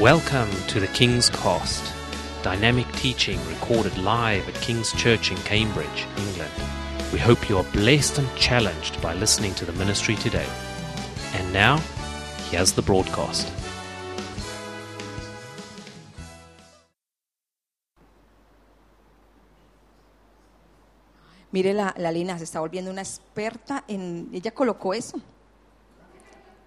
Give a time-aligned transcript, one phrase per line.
[0.00, 1.82] Welcome to the King's Cost,
[2.42, 6.52] dynamic teaching recorded live at King's Church in Cambridge, England.
[7.14, 10.46] We hope you are blessed and challenged by listening to the ministry today.
[11.32, 11.78] And now,
[12.50, 13.50] here's the broadcast.
[21.52, 24.28] Mire, la, la Lina se está volviendo una experta en...
[24.30, 25.18] Ella colocó eso.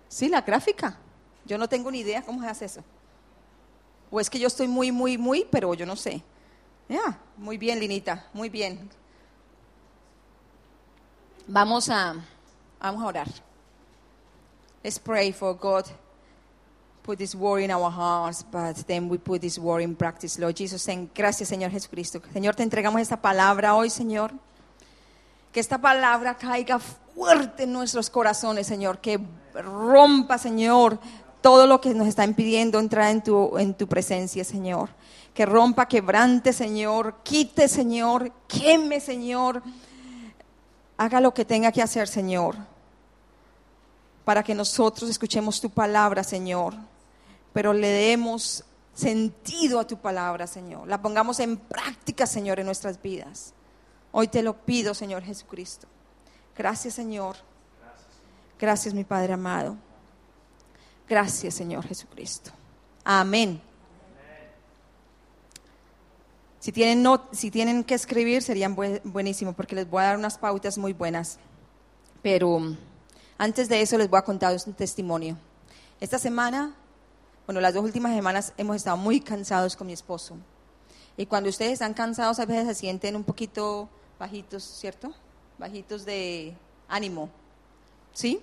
[0.07, 0.97] Sí, la gráfica.
[1.45, 2.83] Yo no tengo ni idea cómo se hace eso.
[4.11, 6.23] O es que yo estoy muy, muy, muy, pero yo no sé.
[6.87, 8.89] Ya, muy bien, Linita, muy bien.
[11.47, 12.15] Vamos a,
[12.81, 13.27] orar.
[14.83, 15.85] Let's pray for God.
[17.03, 20.55] Put this word in our hearts, but then we put this word in practice, Lord
[20.55, 20.87] Jesus.
[21.13, 22.21] Gracias, Señor Jesucristo.
[22.33, 24.31] Señor, te entregamos esta palabra hoy, Señor.
[25.51, 28.99] Que esta palabra caiga fuerte en nuestros corazones, Señor.
[28.99, 29.19] Que
[29.53, 30.99] rompa, Señor,
[31.41, 34.89] todo lo que nos está impidiendo entrar en tu, en tu presencia, Señor.
[35.33, 37.17] Que rompa, quebrante, Señor.
[37.23, 38.31] Quite, Señor.
[38.47, 39.63] Queme, Señor.
[40.97, 42.55] Haga lo que tenga que hacer, Señor.
[44.25, 46.75] Para que nosotros escuchemos tu palabra, Señor.
[47.53, 50.87] Pero le demos sentido a tu palabra, Señor.
[50.87, 53.53] La pongamos en práctica, Señor, en nuestras vidas.
[54.11, 55.87] Hoy te lo pido, Señor Jesucristo.
[56.57, 57.37] Gracias, Señor.
[58.59, 59.77] Gracias, mi Padre amado.
[61.09, 62.51] Gracias, Señor Jesucristo.
[63.03, 63.59] Amén.
[66.59, 70.17] Si tienen, no- si tienen que escribir, serían bue- buenísimo, porque les voy a dar
[70.17, 71.39] unas pautas muy buenas.
[72.21, 72.75] Pero um,
[73.37, 75.37] antes de eso, les voy a contar un testimonio.
[75.99, 76.75] Esta semana,
[77.47, 80.35] bueno, las dos últimas semanas hemos estado muy cansados con mi esposo.
[81.17, 85.13] Y cuando ustedes están cansados, a veces se sienten un poquito bajitos, ¿cierto?
[85.57, 86.53] Bajitos de
[86.87, 87.29] ánimo.
[88.13, 88.41] ¿Sí?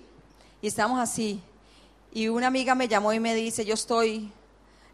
[0.61, 1.41] Y estamos así.
[2.17, 4.31] Y una amiga me llamó y me dice, yo estoy,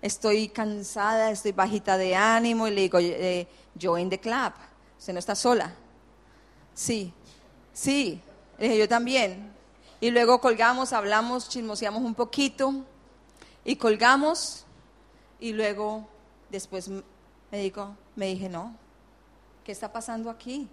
[0.02, 2.68] estoy cansada, estoy bajita de ánimo.
[2.68, 3.48] Y le digo, eh,
[3.82, 4.52] join the club.
[5.00, 5.74] Usted no está sola.
[6.74, 7.14] Sí,
[7.72, 8.20] sí.
[8.58, 9.54] Le dije, yo también.
[10.02, 12.84] Y luego colgamos, hablamos, chismoseamos un poquito.
[13.64, 14.66] Y colgamos.
[15.40, 16.06] Y luego,
[16.50, 18.76] después me dijo, me dije, no,
[19.64, 20.68] ¿qué está pasando aquí?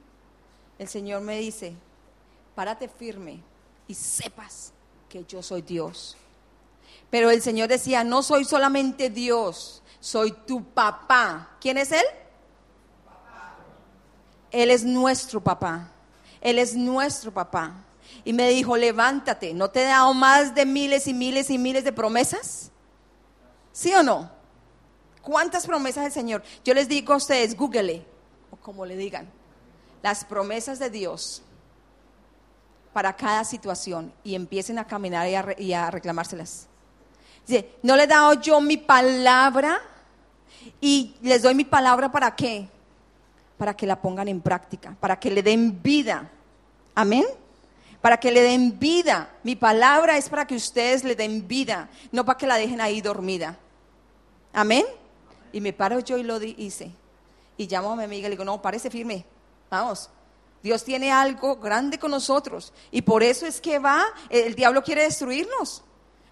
[0.81, 1.77] El Señor me dice,
[2.57, 3.41] párate firme
[3.87, 4.73] y sepas
[5.09, 6.17] que yo soy Dios.
[7.11, 11.57] Pero el Señor decía, no soy solamente Dios, soy tu papá.
[11.61, 12.05] ¿Quién es Él?
[14.53, 15.91] Él es nuestro papá.
[16.41, 17.85] Él es nuestro papá.
[18.25, 21.85] Y me dijo, levántate, ¿no te he dado más de miles y miles y miles
[21.85, 22.71] de promesas?
[23.73, 24.31] ¿Sí o no?
[25.23, 26.43] ¿Cuántas promesas del Señor?
[26.65, 28.05] Yo les digo a ustedes, google,
[28.51, 29.31] o como le digan,
[30.03, 31.43] las promesas de Dios
[32.93, 36.67] para cada situación y empiecen a caminar y a, re- y a reclamárselas.
[37.47, 39.81] Dice, no le he dado yo mi palabra
[40.81, 42.69] y les doy mi palabra para qué?
[43.59, 46.31] Para que la pongan en práctica, para que le den vida.
[46.95, 47.25] Amén.
[48.01, 49.31] Para que le den vida.
[49.43, 53.01] Mi palabra es para que ustedes le den vida, no para que la dejen ahí
[53.01, 53.59] dormida.
[54.53, 54.85] Amén.
[55.53, 56.93] Y me paro yo y lo hice.
[57.57, 59.25] Y llamo a mi amiga y le digo, no, parece firme.
[59.69, 60.09] Vamos.
[60.63, 62.73] Dios tiene algo grande con nosotros.
[62.91, 65.83] Y por eso es que va, el diablo quiere destruirnos.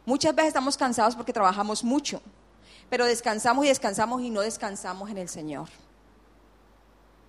[0.08, 2.22] Muchas veces estamos cansados porque trabajamos mucho.
[2.88, 5.68] Pero descansamos y descansamos y no descansamos en el Señor.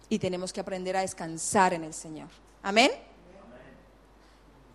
[0.07, 2.29] Y tenemos que aprender a descansar en el Señor.
[2.63, 2.90] Amén.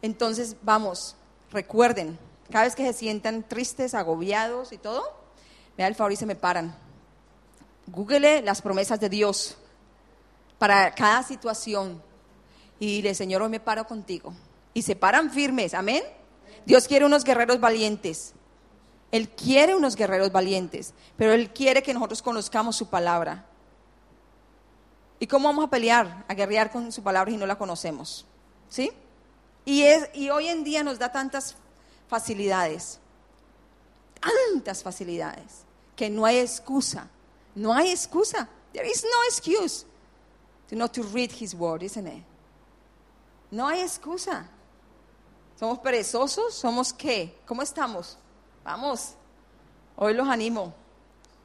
[0.02, 1.16] Entonces, vamos,
[1.50, 2.18] recuerden,
[2.50, 5.02] cada vez que se sientan tristes, agobiados y todo,
[5.78, 6.76] me da el favor y se me paran.
[7.86, 9.56] Google las promesas de Dios
[10.58, 12.02] para cada situación.
[12.78, 14.34] Y dile, Señor, hoy me paro contigo.
[14.74, 16.04] Y se paran firmes, amén.
[16.66, 18.34] Dios quiere unos guerreros valientes.
[19.10, 23.46] Él quiere unos guerreros valientes, pero Él quiere que nosotros conozcamos su palabra.
[25.20, 28.26] ¿Y cómo vamos a pelear, a guerrear con su palabra si no la conocemos?
[28.68, 28.90] ¿Sí?
[29.64, 31.54] Y, es, y hoy en día nos da tantas
[32.08, 32.98] facilidades,
[34.20, 35.62] tantas facilidades,
[35.94, 37.08] que no hay excusa.
[37.54, 38.48] No hay excusa.
[38.72, 39.86] There is no excuse
[40.68, 42.24] to not to read His word, isn't it?
[43.50, 44.48] No hay excusa.
[45.58, 46.54] ¿Somos perezosos?
[46.54, 47.38] ¿Somos qué?
[47.46, 48.18] ¿Cómo estamos?
[48.64, 49.14] Vamos.
[49.96, 50.74] Hoy los animo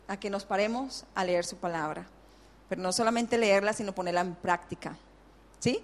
[0.07, 2.07] a que nos paremos a leer su palabra.
[2.67, 4.97] Pero no solamente leerla, sino ponerla en práctica.
[5.59, 5.83] ¿Sí?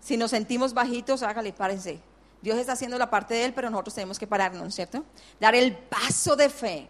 [0.00, 2.00] Si nos sentimos bajitos, hágale, párense.
[2.42, 5.04] Dios está haciendo la parte de Él, pero nosotros tenemos que pararnos, ¿cierto?
[5.40, 6.88] Dar el paso de fe.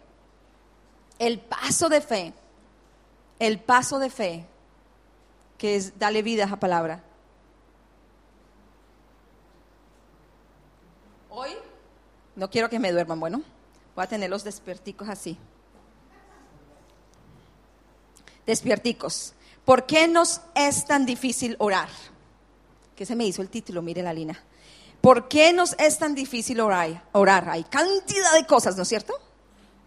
[1.17, 2.33] El paso de fe.
[3.39, 4.45] El paso de fe.
[5.57, 7.03] Que es darle vida a esa palabra.
[11.29, 11.55] Hoy
[12.37, 13.41] no quiero que me duerman, bueno,
[13.93, 15.37] voy a tener los desperticos así.
[18.47, 19.33] despierticos.
[19.65, 21.89] ¿Por qué nos es tan difícil orar?
[22.95, 24.41] Que se me hizo el título, mire la línea.
[25.01, 27.03] ¿Por qué nos es tan difícil orar?
[27.11, 27.49] orar?
[27.49, 29.13] Hay cantidad de cosas, ¿no es cierto?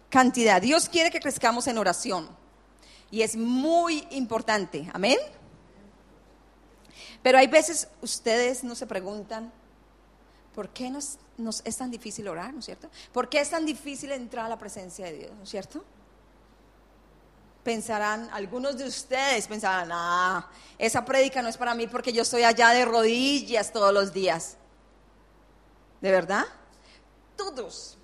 [0.09, 0.61] Cantidad.
[0.61, 2.29] Dios quiere que crezcamos en oración.
[3.09, 4.89] Y es muy importante.
[4.93, 5.17] Amén.
[7.23, 9.51] Pero hay veces ustedes no se preguntan,
[10.53, 11.17] ¿por qué nos,
[11.63, 12.89] es tan difícil orar, ¿no es cierto?
[13.11, 15.83] ¿Por qué es tan difícil entrar a la presencia de Dios, ¿no es cierto?
[17.63, 22.43] Pensarán, algunos de ustedes pensarán, ah, esa prédica no es para mí porque yo estoy
[22.43, 24.57] allá de rodillas todos los días.
[26.01, 26.45] ¿De verdad?
[27.37, 27.97] Todos,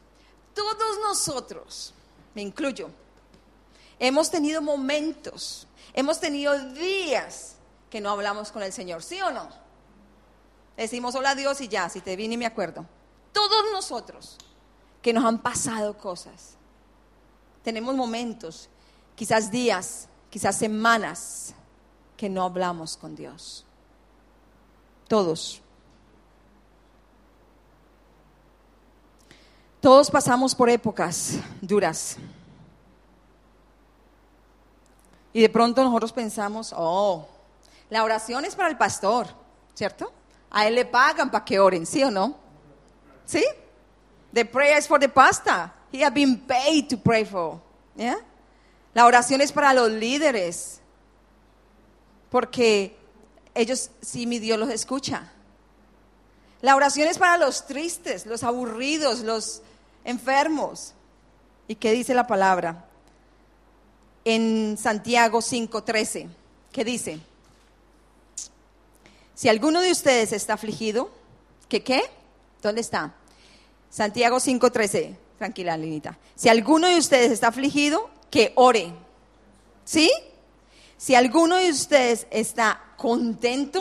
[0.53, 1.93] todos nosotros,
[2.35, 2.89] me incluyo,
[3.99, 7.55] hemos tenido momentos, hemos tenido días
[7.89, 9.66] que no hablamos con el Señor, ¿sí o no?
[10.77, 12.85] Decimos hola a Dios y ya, si te vine me acuerdo.
[13.33, 14.37] Todos nosotros
[15.01, 16.55] que nos han pasado cosas,
[17.63, 18.69] tenemos momentos,
[19.15, 21.55] quizás días, quizás semanas,
[22.15, 23.65] que no hablamos con Dios.
[25.07, 25.61] Todos.
[29.81, 32.17] Todos pasamos por épocas duras.
[35.33, 37.27] Y de pronto nosotros pensamos, oh,
[37.89, 39.27] la oración es para el pastor,
[39.73, 40.11] ¿cierto?
[40.51, 42.37] A él le pagan para que oren, ¿sí o no?
[43.25, 43.43] ¿Sí?
[44.33, 45.71] The prayer is for the pastor.
[45.91, 47.61] He has been paid to pray for.
[47.95, 48.17] ¿yeah?
[48.93, 50.81] La oración es para los líderes.
[52.29, 52.97] Porque
[53.55, 55.31] ellos, sí, mi Dios los escucha.
[56.61, 59.61] La oración es para los tristes, los aburridos, los
[60.03, 60.93] enfermos.
[61.67, 62.85] ¿Y qué dice la palabra?
[64.25, 66.27] En Santiago 5:13,
[66.71, 67.19] ¿qué dice?
[69.37, 71.11] Si alguno de ustedes está afligido,
[71.69, 72.01] ¿qué qué?
[72.63, 73.13] ¿Dónde está?
[73.87, 76.17] Santiago 5:13, tranquila, Linita.
[76.33, 78.91] Si alguno de ustedes está afligido, que ore.
[79.85, 80.09] ¿Sí?
[80.97, 83.79] Si alguno de ustedes está contento,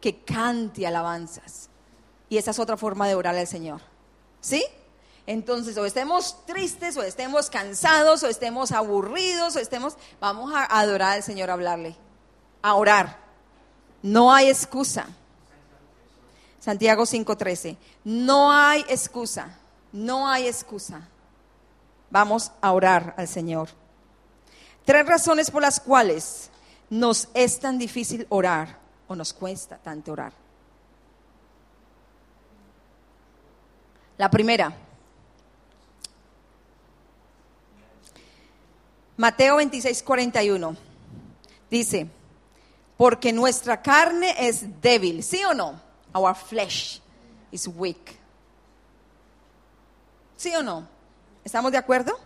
[0.00, 1.68] que cante alabanzas.
[2.30, 3.82] Y esa es otra forma de orar al Señor.
[4.40, 4.64] ¿Sí?
[5.26, 11.16] Entonces, o estemos tristes, o estemos cansados, o estemos aburridos, o estemos, vamos a adorar
[11.16, 11.94] al Señor, a hablarle,
[12.62, 13.21] a orar.
[14.02, 15.06] No hay excusa.
[16.60, 17.76] Santiago 5:13.
[18.04, 19.58] No hay excusa.
[19.92, 21.08] No hay excusa.
[22.10, 23.68] Vamos a orar al Señor.
[24.84, 26.50] Tres razones por las cuales
[26.90, 30.32] nos es tan difícil orar o nos cuesta tanto orar.
[34.18, 34.72] La primera,
[39.16, 40.76] Mateo 26, 41,
[41.70, 42.08] dice,
[42.96, 45.80] porque nuestra carne es débil, ¿sí o no?
[46.14, 47.00] Our flesh
[47.50, 48.16] is weak.
[50.36, 50.86] ¿Sí o no?
[51.44, 52.18] ¿Estamos de acuerdo?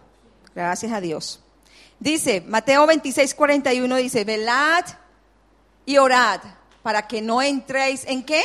[0.55, 1.41] Gracias a Dios.
[1.99, 4.85] Dice, Mateo 26, 41 dice, velad
[5.87, 6.41] y orad
[6.83, 8.43] para que no entréis en qué?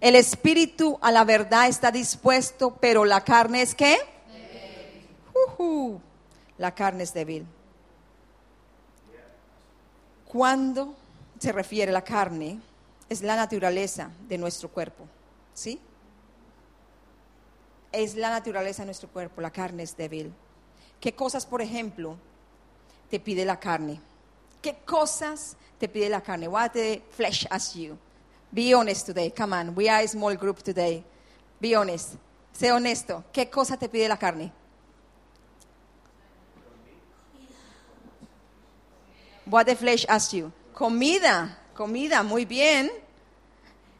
[0.00, 3.96] El espíritu a la verdad está dispuesto, pero la carne es qué?
[6.58, 7.46] la carne es débil.
[10.34, 10.96] Cuando
[11.38, 12.58] se refiere a la carne,
[13.08, 15.04] es la naturaleza de nuestro cuerpo,
[15.54, 15.78] ¿sí?
[17.92, 20.34] Es la naturaleza de nuestro cuerpo, la carne es débil.
[20.98, 22.16] ¿Qué cosas, por ejemplo,
[23.08, 24.00] te pide la carne?
[24.60, 26.48] ¿Qué cosas te pide la carne?
[26.48, 27.96] What the flesh asks you?
[28.50, 31.04] Be honest today, come on, we are a small group today.
[31.60, 32.14] Be honest,
[32.52, 33.22] sé honesto.
[33.32, 34.50] ¿Qué cosa te pide la carne?
[39.46, 40.52] What the flesh asks you.
[40.72, 42.90] Comida, comida, muy bien.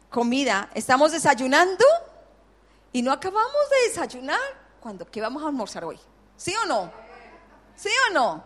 [0.09, 0.69] Comida.
[0.73, 1.85] Estamos desayunando
[2.91, 4.39] y no acabamos de desayunar.
[4.79, 5.99] cuando ¿Qué vamos a almorzar hoy?
[6.37, 6.91] ¿Sí o no?
[7.75, 8.43] ¿Sí o no?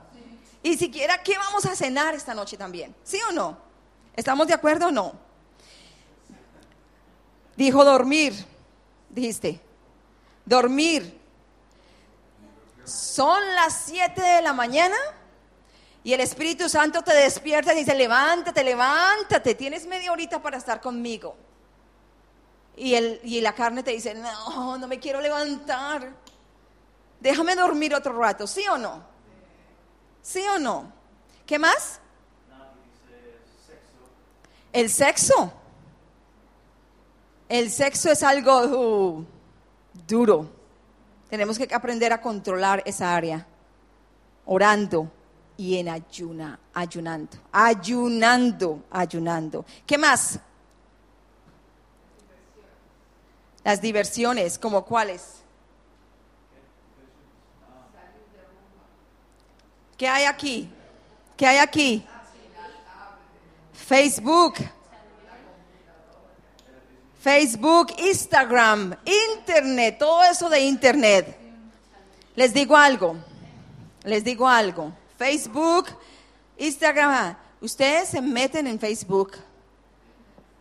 [0.62, 2.96] Y siquiera, ¿qué vamos a cenar esta noche también?
[3.04, 3.58] ¿Sí o no?
[4.16, 5.14] ¿Estamos de acuerdo o no?
[7.56, 8.34] Dijo dormir,
[9.10, 9.60] dijiste.
[10.46, 11.20] Dormir.
[12.84, 14.96] Son las 7 de la mañana
[16.04, 20.80] y el Espíritu Santo te despierta y dice, levántate, levántate, tienes media horita para estar
[20.80, 21.36] conmigo.
[22.78, 26.14] Y, el, y la carne te dice, no, no me quiero levantar.
[27.20, 29.04] Déjame dormir otro rato, ¿sí o no?
[30.22, 30.92] ¿Sí o no?
[31.46, 32.00] ¿Qué más?
[34.72, 35.52] El sexo.
[37.50, 39.26] El sexo es algo uh,
[40.08, 40.50] duro.
[41.30, 43.46] Tenemos que aprender a controlar esa área,
[44.46, 45.12] orando
[45.60, 49.66] y en ayuna, ayunando, ayunando, ayunando.
[49.86, 50.40] ¿Qué más?
[53.66, 55.44] Las diversiones, ¿como cuáles?
[59.98, 60.72] ¿Qué hay aquí?
[61.36, 62.06] ¿Qué hay aquí?
[63.74, 64.54] Facebook.
[67.22, 68.96] Facebook, Instagram,
[69.36, 71.38] Internet, todo eso de Internet.
[72.38, 73.18] Les digo algo,
[74.06, 74.94] les digo algo.
[75.20, 75.88] Facebook,
[76.58, 79.34] Instagram, ustedes se meten en Facebook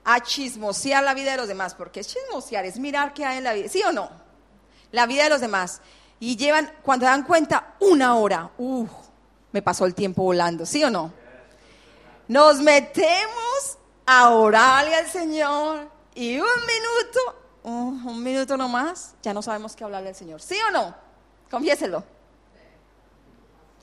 [0.05, 3.45] a chismosear la vida de los demás, porque es chismosear, es mirar qué hay en
[3.45, 4.11] la vida, ¿sí o no?
[4.91, 5.81] La vida de los demás.
[6.19, 8.51] Y llevan, cuando dan cuenta, una hora.
[8.59, 8.85] Uh,
[9.53, 11.13] me pasó el tiempo volando, ¿sí o no?
[12.27, 17.21] Nos metemos a orarle al Señor y un minuto,
[17.63, 20.97] un, un minuto nomás, ya no sabemos qué hablarle al Señor, ¿sí o no?
[21.49, 22.18] Confiéselo.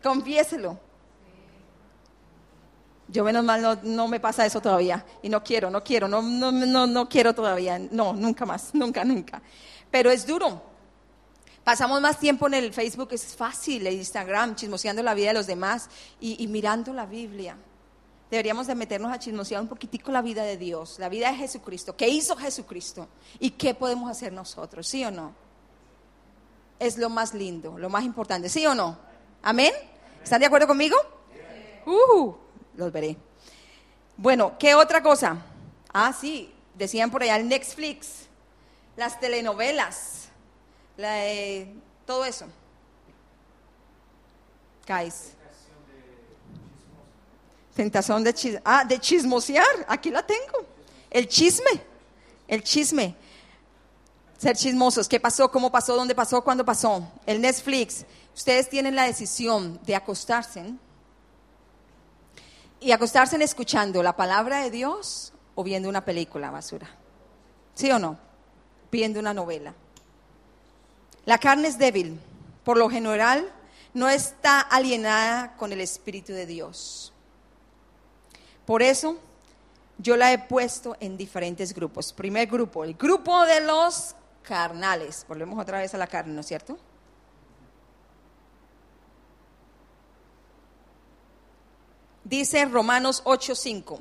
[0.06, 0.78] Confiéselo.
[3.08, 5.04] Yo menos mal no, no, me pasa eso todavía.
[5.24, 7.80] Y no quiero, no quiero, no, no, no, no quiero todavía.
[7.80, 9.42] No, nunca más, nunca, nunca.
[9.90, 10.62] Pero es duro.
[11.64, 15.48] Pasamos más tiempo en el Facebook, es fácil, el Instagram, chismoseando la vida de los
[15.48, 17.58] demás y, y mirando la Biblia.
[18.30, 21.98] Deberíamos de meternos a chismosear un poquitico la vida de Dios, la vida de Jesucristo.
[21.98, 23.08] ¿Qué hizo Jesucristo?
[23.40, 24.88] ¿Y qué podemos hacer nosotros?
[24.88, 25.34] ¿Sí o no?
[26.78, 28.50] Es lo más lindo, lo más importante.
[28.50, 29.00] ¿Sí o no?
[29.42, 29.74] ¿Amén?
[30.26, 30.98] ¿Están de acuerdo conmigo?
[31.86, 32.34] Uh,
[32.78, 33.16] los veré.
[34.18, 35.38] Bueno, ¿qué otra cosa?
[35.94, 38.26] Ah, sí, decían por allá el Netflix,
[38.98, 40.30] las telenovelas,
[40.98, 41.72] la, eh,
[42.08, 42.48] todo eso.
[44.88, 45.34] Guys.
[47.76, 48.64] Tentación de chismosear.
[48.66, 49.86] Ah, de chismosear.
[49.88, 50.66] Aquí la tengo.
[51.12, 51.84] El chisme.
[52.48, 53.16] El chisme.
[54.40, 55.08] Ser chismosos.
[55.08, 55.52] ¿Qué pasó?
[55.52, 55.96] ¿Cómo pasó?
[55.96, 56.44] ¿Dónde pasó?
[56.44, 57.08] ¿Cuándo pasó?
[57.28, 58.06] El Netflix.
[58.36, 60.74] Ustedes tienen la decisión de acostarse
[62.82, 66.88] y acostarse escuchando la palabra de Dios o viendo una película basura.
[67.74, 68.20] ¿Sí o no?
[68.92, 69.74] Viendo una novela.
[71.26, 72.20] La carne es débil.
[72.66, 73.50] Por lo general,
[73.94, 77.14] no está alienada con el Espíritu de Dios.
[78.66, 79.18] Por eso,
[79.98, 82.12] yo la he puesto en diferentes grupos.
[82.12, 84.14] Primer grupo, el grupo de los
[84.44, 85.26] carnales.
[85.28, 86.78] Volvemos otra vez a la carne, ¿no es cierto?
[92.26, 94.00] Dice Romanos 8:5.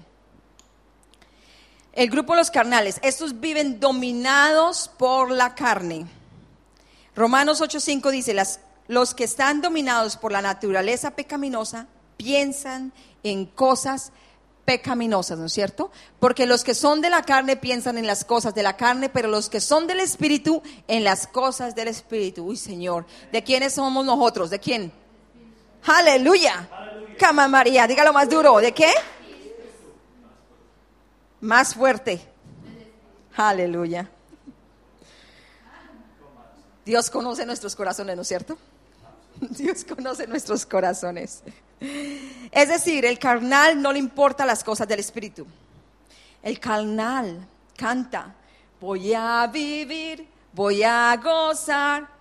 [1.93, 6.07] El grupo de los carnales, estos viven dominados por la carne.
[7.15, 14.11] Romanos 8:5 dice, las, los que están dominados por la naturaleza pecaminosa piensan en cosas
[14.65, 15.93] pecaminosas, ¿no es cierto?
[16.19, 19.29] Porque los que son de la carne piensan en las cosas de la carne, pero
[19.29, 22.47] los que son del Espíritu en las cosas del Espíritu.
[22.47, 24.49] Uy, Señor, ¿de quiénes somos nosotros?
[24.49, 25.04] ¿De quién?
[25.87, 26.69] Aleluya.
[27.19, 28.59] Cama María, dígalo más duro.
[28.59, 28.93] ¿De qué?
[31.41, 32.21] Más fuerte.
[33.37, 34.09] Aleluya.
[36.85, 38.59] Dios conoce nuestros corazones, ¿no es cierto?
[39.41, 41.43] Dios conoce nuestros corazones.
[42.51, 45.47] Es decir, el carnal no le importa las cosas del espíritu.
[46.43, 48.35] El carnal canta,
[48.81, 52.14] voy a vivir, voy a gozar.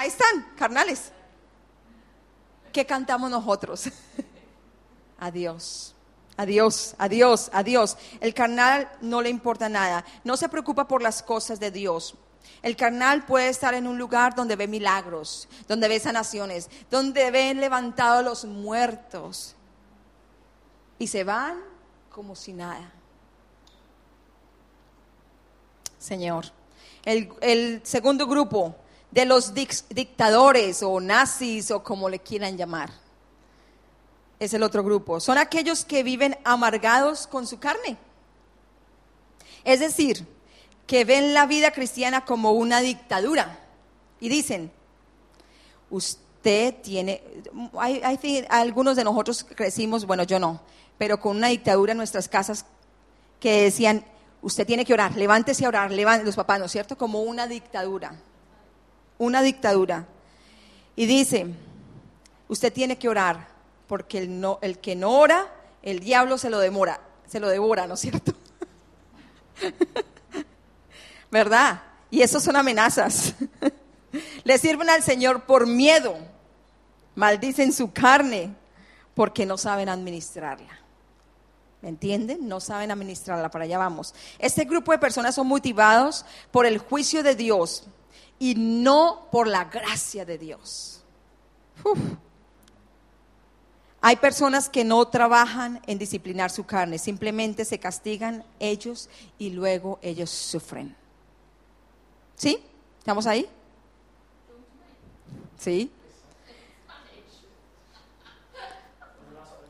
[0.00, 1.12] Ahí están, carnales.
[2.72, 3.90] ¿Qué cantamos nosotros?
[5.18, 5.94] Adiós.
[6.38, 7.98] Adiós, adiós, adiós.
[8.18, 10.02] El carnal no le importa nada.
[10.24, 12.14] No se preocupa por las cosas de Dios.
[12.62, 17.60] El carnal puede estar en un lugar donde ve milagros, donde ve sanaciones, donde ven
[17.60, 19.54] levantados los muertos.
[20.98, 21.60] Y se van
[22.08, 22.90] como si nada.
[25.98, 26.46] Señor.
[27.04, 28.74] El, el segundo grupo
[29.10, 32.90] de los dictadores o nazis o como le quieran llamar.
[34.38, 35.20] Es el otro grupo.
[35.20, 37.96] Son aquellos que viven amargados con su carne.
[39.64, 40.26] Es decir,
[40.86, 43.58] que ven la vida cristiana como una dictadura
[44.18, 44.72] y dicen,
[45.90, 47.22] usted tiene,
[47.78, 50.62] hay, algunos de nosotros crecimos, bueno, yo no,
[50.96, 52.64] pero con una dictadura en nuestras casas
[53.38, 54.04] que decían,
[54.40, 56.96] usted tiene que orar, levántese a orar, levántese, los papás, ¿no es cierto?
[56.96, 58.14] Como una dictadura
[59.20, 60.06] una dictadura.
[60.96, 61.46] Y dice,
[62.48, 63.48] usted tiene que orar,
[63.86, 65.46] porque el, no, el que no ora,
[65.82, 68.32] el diablo se lo demora, se lo devora, ¿no es cierto?
[71.30, 71.82] ¿Verdad?
[72.10, 73.34] Y eso son amenazas.
[74.44, 76.16] Le sirven al Señor por miedo,
[77.14, 78.54] maldicen su carne,
[79.14, 80.80] porque no saben administrarla.
[81.82, 82.48] ¿Me entienden?
[82.48, 84.14] No saben administrarla, para allá vamos.
[84.38, 87.84] Este grupo de personas son motivados por el juicio de Dios
[88.40, 91.04] y no por la gracia de Dios.
[94.00, 99.98] Hay personas que no trabajan en disciplinar su carne, simplemente se castigan ellos y luego
[100.02, 100.96] ellos sufren.
[102.34, 102.58] ¿Sí?
[102.98, 103.46] ¿Estamos ahí?
[105.58, 105.92] ¿Sí?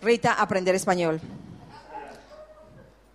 [0.01, 1.21] Rita, aprender español.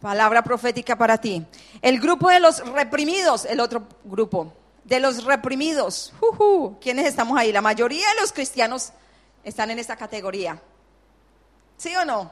[0.01, 1.45] Palabra profética para ti.
[1.81, 4.53] El grupo de los reprimidos, el otro grupo.
[4.85, 6.13] De los reprimidos.
[6.19, 6.77] Juju.
[6.79, 7.51] ¿Quiénes estamos ahí?
[7.51, 8.93] La mayoría de los cristianos
[9.43, 10.61] están en esta categoría.
[11.77, 12.31] ¿Sí o no?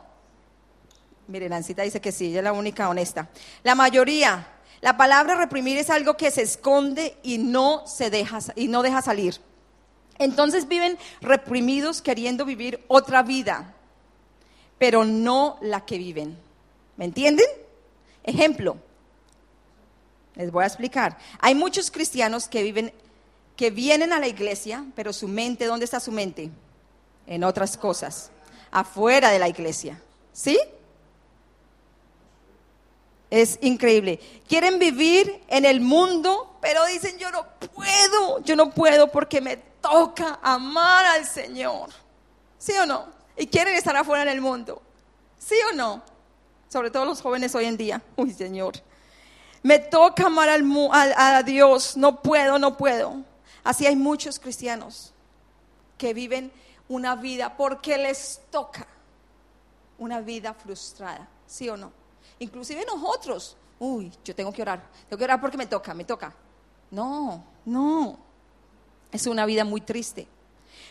[1.28, 3.30] Mire, Nancita dice que sí, ella es la única honesta.
[3.64, 4.48] La mayoría.
[4.82, 9.02] La palabra reprimir es algo que se esconde y no se deja y no deja
[9.02, 9.40] salir.
[10.20, 13.74] Entonces viven reprimidos queriendo vivir otra vida,
[14.78, 16.38] pero no la que viven.
[16.98, 17.48] ¿Me entienden?
[18.24, 18.78] Ejemplo.
[20.36, 21.18] Les voy a explicar.
[21.40, 22.94] Hay muchos cristianos que viven
[23.56, 26.50] que vienen a la iglesia, pero su mente, ¿dónde está su mente?
[27.28, 28.32] En otras cosas,
[28.72, 30.02] afuera de la iglesia.
[30.32, 30.60] ¿Sí?
[33.30, 34.20] Es increíble.
[34.48, 39.58] Quieren vivir en el mundo, pero dicen, yo no puedo, yo no puedo porque me
[39.58, 41.90] toca amar al Señor.
[42.58, 43.06] ¿Sí o no?
[43.38, 44.82] Y quieren estar afuera en el mundo.
[45.38, 46.04] ¿Sí o no?
[46.70, 48.02] Sobre todo los jóvenes hoy en día.
[48.16, 48.76] Uy, Señor.
[49.64, 51.96] Me toca amar al, a, Dios.
[51.98, 53.24] No puedo, no puedo.
[53.64, 55.14] Así hay muchos cristianos
[55.98, 56.52] que viven
[56.90, 58.86] una vida porque les toca.
[59.98, 61.28] Una vida frustrada.
[61.48, 61.92] ¿Sí o no?
[62.40, 66.34] Inclusive nosotros, uy, yo tengo que orar, tengo que orar porque me toca, me toca.
[66.92, 68.20] No, no,
[69.12, 70.28] es una vida muy triste.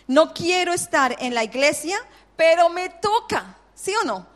[0.07, 1.97] No quiero estar en la iglesia,
[2.37, 4.32] pero me toca, ¿sí o no?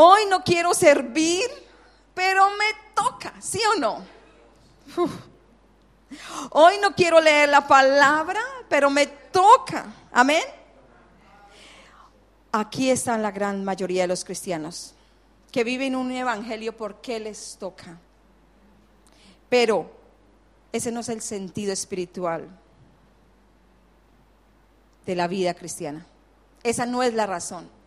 [0.00, 1.50] Hoy no quiero servir,
[2.14, 4.04] pero me toca, ¿sí o no?
[6.50, 10.44] Hoy no quiero leer la palabra, pero me toca, amén.
[12.52, 14.94] Aquí está la gran mayoría de los cristianos
[15.50, 17.98] que viven un evangelio porque les toca.
[19.48, 19.90] Pero
[20.70, 22.48] ese no es el sentido espiritual
[25.04, 26.06] de la vida cristiana.
[26.62, 27.77] Esa no es la razón.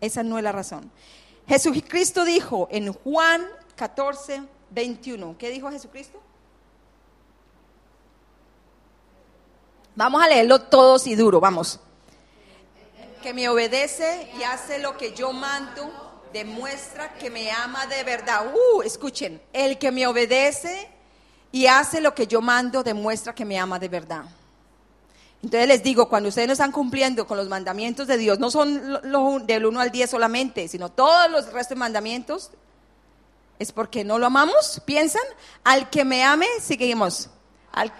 [0.00, 0.90] Esa no es la razón.
[1.48, 5.36] Jesucristo dijo en Juan 14, 21.
[5.38, 6.20] ¿Qué dijo Jesucristo?
[9.94, 11.80] Vamos a leerlo todos y duro, vamos
[13.26, 15.90] que me obedece y hace lo que yo mando,
[16.32, 18.54] demuestra que me ama de verdad.
[18.54, 20.88] Uh, escuchen, el que me obedece
[21.50, 24.26] y hace lo que yo mando, demuestra que me ama de verdad.
[25.46, 28.98] Entonces les digo, cuando ustedes no están cumpliendo con los mandamientos de Dios, no son
[29.04, 32.50] los del 1 al 10 solamente, sino todos los restos de mandamientos,
[33.60, 35.22] es porque no lo amamos, piensan,
[35.62, 37.30] al que me ame, seguimos.
[37.70, 37.92] Al,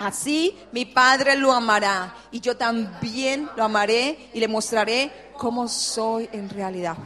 [0.00, 6.28] Así mi Padre lo amará y yo también lo amaré y le mostraré cómo soy
[6.32, 6.96] en realidad.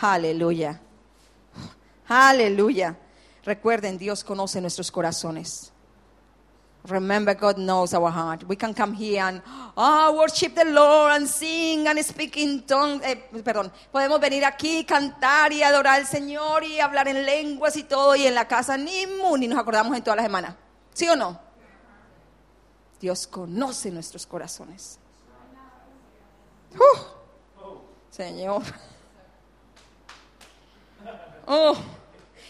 [0.00, 0.80] aleluya.
[2.08, 2.96] Aleluya.
[3.44, 5.72] Recuerden, Dios conoce nuestros corazones.
[6.86, 8.44] Remember, God knows our heart.
[8.44, 9.42] We can come here and
[9.76, 13.02] oh, worship the Lord and sing and speak in tongues.
[13.04, 17.82] Eh, perdón, podemos venir aquí, cantar y adorar al Señor y hablar en lenguas y
[17.82, 19.04] todo, y en la casa ni
[19.38, 20.56] ni nos acordamos en toda la semana.
[20.94, 21.38] ¿Sí o no?
[23.00, 24.98] Dios conoce nuestros corazones.
[28.10, 28.62] Señor.
[31.50, 31.74] Oh.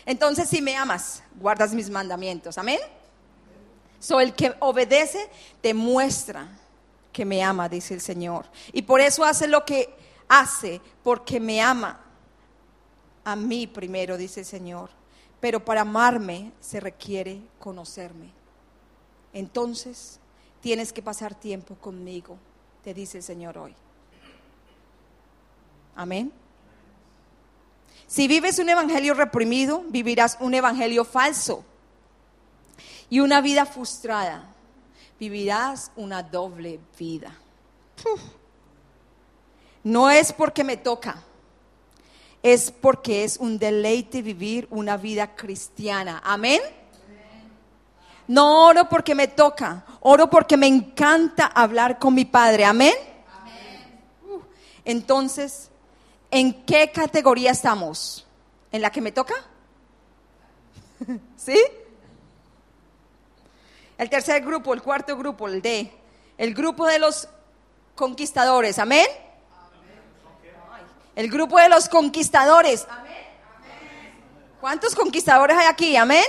[0.04, 2.58] Entonces, si me amas, guardas mis mandamientos.
[2.58, 2.80] Amén.
[4.00, 5.28] So, el que obedece
[5.62, 6.48] demuestra
[7.12, 8.46] que me ama, dice el Señor.
[8.72, 9.94] Y por eso hace lo que
[10.28, 12.00] hace, porque me ama.
[13.24, 14.90] A mí primero, dice el Señor.
[15.40, 18.32] Pero para amarme se requiere conocerme.
[19.32, 20.20] Entonces,
[20.60, 22.36] Tienes que pasar tiempo conmigo,
[22.82, 23.74] te dice el Señor hoy.
[25.94, 26.32] Amén.
[28.06, 31.64] Si vives un evangelio reprimido, vivirás un evangelio falso
[33.10, 34.54] y una vida frustrada.
[35.18, 37.32] Vivirás una doble vida.
[39.82, 41.22] No es porque me toca,
[42.42, 46.20] es porque es un deleite vivir una vida cristiana.
[46.24, 46.60] Amén.
[48.28, 52.66] No oro porque me toca, oro porque me encanta hablar con mi Padre.
[52.66, 52.94] Amén.
[54.28, 54.40] Uh,
[54.84, 55.70] entonces,
[56.30, 58.26] ¿en qué categoría estamos?
[58.70, 59.34] ¿En la que me toca?
[61.36, 61.58] ¿Sí?
[63.98, 65.92] El tercer grupo, el cuarto grupo, el D.
[66.38, 67.28] El grupo de los
[67.94, 68.78] conquistadores.
[68.78, 69.06] Amén.
[71.14, 72.86] El grupo de los conquistadores.
[74.60, 75.96] ¿Cuántos conquistadores hay aquí?
[75.96, 76.24] Amén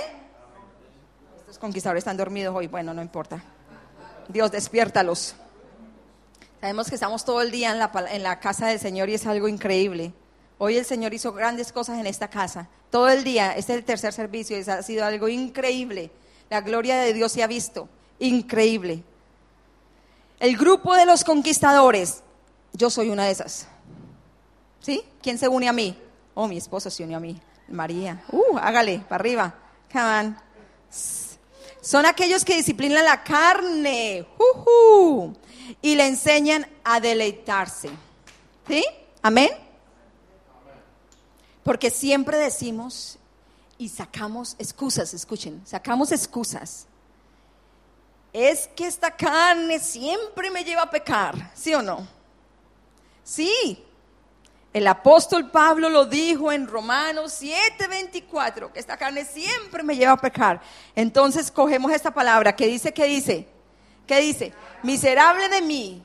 [1.60, 2.66] conquistadores están dormidos hoy.
[2.66, 3.40] Bueno, no importa.
[4.28, 5.36] Dios, despiértalos.
[6.60, 9.26] Sabemos que estamos todo el día en la, en la casa del Señor y es
[9.26, 10.12] algo increíble.
[10.58, 12.68] Hoy el Señor hizo grandes cosas en esta casa.
[12.90, 16.10] Todo el día, este es el tercer servicio y ha sido algo increíble.
[16.50, 17.88] La gloria de Dios se ha visto.
[18.18, 19.02] Increíble.
[20.40, 22.22] El grupo de los conquistadores,
[22.72, 23.68] yo soy una de esas.
[24.80, 25.02] ¿Sí?
[25.22, 25.96] ¿Quién se une a mí?
[26.34, 27.40] Oh, mi esposo se unió a mí.
[27.68, 28.24] María.
[28.32, 29.54] Uh, hágale, para arriba.
[29.92, 30.36] Come on.
[31.80, 35.32] Son aquellos que disciplinan la carne uh
[35.80, 37.90] y le enseñan a deleitarse.
[38.66, 38.84] ¿Sí?
[39.22, 39.50] Amén.
[41.62, 43.19] Porque siempre decimos
[43.80, 46.86] y sacamos excusas, escuchen, sacamos excusas.
[48.30, 52.06] Es que esta carne siempre me lleva a pecar, ¿sí o no?
[53.24, 53.82] Sí,
[54.74, 60.20] el apóstol Pablo lo dijo en Romanos 7:24, que esta carne siempre me lleva a
[60.20, 60.60] pecar.
[60.94, 63.48] Entonces cogemos esta palabra que dice, ¿qué dice?
[64.06, 64.52] ¿Qué dice?
[64.82, 66.04] Miserable de mí,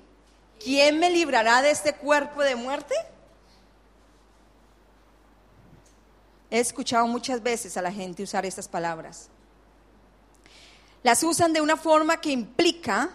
[0.63, 2.95] ¿quién me librará de este cuerpo de muerte?
[6.55, 9.27] He escuchado muchas veces a la gente usar estas palabras.
[11.03, 13.09] Las usan de una forma que implica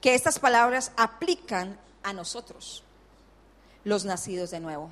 [0.00, 2.82] que estas palabras aplican a nosotros
[3.84, 4.90] los nacidos de nuevo.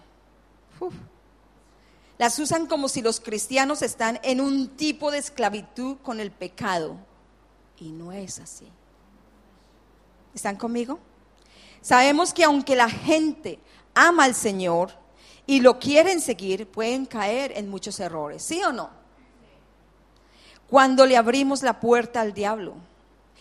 [2.18, 6.98] Las usan como si los cristianos están en un tipo de esclavitud con el pecado.
[7.78, 8.70] Y no es así.
[10.34, 10.98] ¿Están conmigo?
[11.80, 13.58] Sabemos que aunque la gente
[13.94, 14.92] ama al Señor
[15.48, 18.42] y lo quieren seguir, pueden caer en muchos errores.
[18.42, 18.90] ¿Sí o no?
[20.68, 22.74] Cuando le abrimos la puerta al diablo.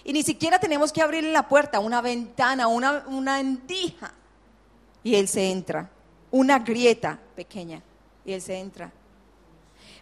[0.05, 3.41] Y ni siquiera tenemos que abrirle la puerta, una ventana, una, una
[5.03, 5.89] y él se entra.
[6.31, 7.83] Una grieta pequeña
[8.23, 8.89] y él se entra.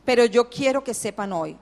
[0.05, 1.57] Pero yo quiero que sepan hoy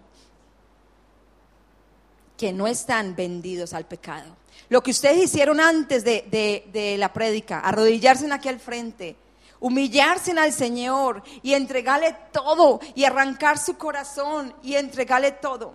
[2.36, 4.36] que no están vendidos al pecado.
[4.68, 9.16] Lo que ustedes hicieron antes de, la prédica, arrodillarse aquí al frente,
[9.64, 15.74] humillarse al Señor y entregarle todo y arrancar su corazón y entregarle todo.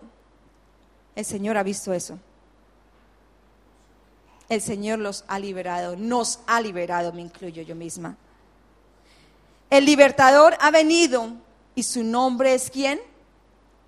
[1.16, 2.18] El Señor ha visto eso
[4.48, 8.16] el Señor los ha liberado, nos ha liberado, me incluyo yo misma.
[9.70, 11.32] El libertador ha venido
[11.74, 12.98] y su nombre es quién?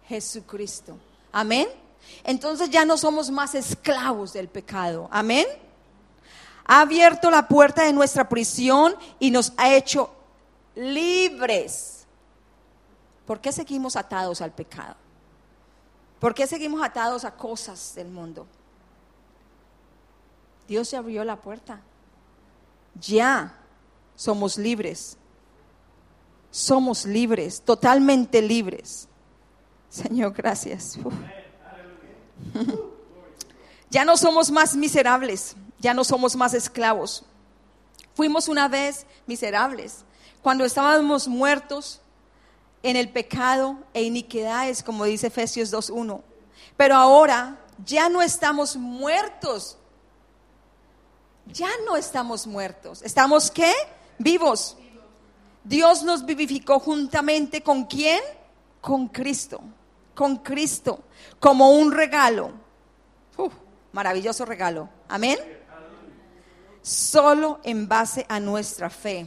[0.06, 0.96] Jesucristo.
[1.32, 1.68] Amén.
[2.24, 5.08] Entonces ya no somos más esclavos del pecado.
[5.10, 5.46] Amén.
[6.72, 10.08] Ha abierto la puerta de nuestra prisión y nos ha hecho
[10.76, 12.06] libres.
[13.26, 14.94] ¿Por qué seguimos atados al pecado?
[16.20, 18.46] ¿Por qué seguimos atados a cosas del mundo?
[20.68, 21.80] Dios se abrió la puerta.
[23.00, 23.52] Ya
[24.14, 25.16] somos libres.
[26.52, 29.08] Somos libres, totalmente libres.
[29.88, 31.00] Señor, gracias.
[33.92, 37.24] Ya no somos más miserables, ya no somos más esclavos.
[38.14, 40.04] Fuimos una vez miserables
[40.42, 42.00] cuando estábamos muertos
[42.82, 46.22] en el pecado e iniquidades, como dice Efesios 2.1.
[46.76, 49.76] Pero ahora ya no estamos muertos
[51.52, 53.02] ya no estamos muertos.
[53.02, 53.72] ¿Estamos qué?
[54.18, 54.76] Vivos.
[55.64, 58.20] Dios nos vivificó juntamente con quién?
[58.80, 59.60] Con Cristo.
[60.14, 61.02] Con Cristo.
[61.38, 62.52] Como un regalo.
[63.92, 64.88] maravilloso regalo.
[65.08, 65.38] Amén.
[66.82, 69.26] Solo en base a nuestra fe.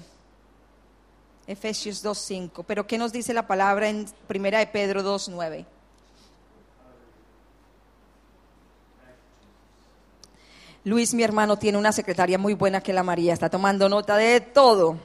[1.45, 2.63] Efesios 2.5.
[2.65, 5.65] Pero ¿qué nos dice la palabra en Primera de Pedro 2.9?
[10.85, 14.41] Luis, mi hermano, tiene una secretaria muy buena que la María, está tomando nota de
[14.41, 14.97] todo.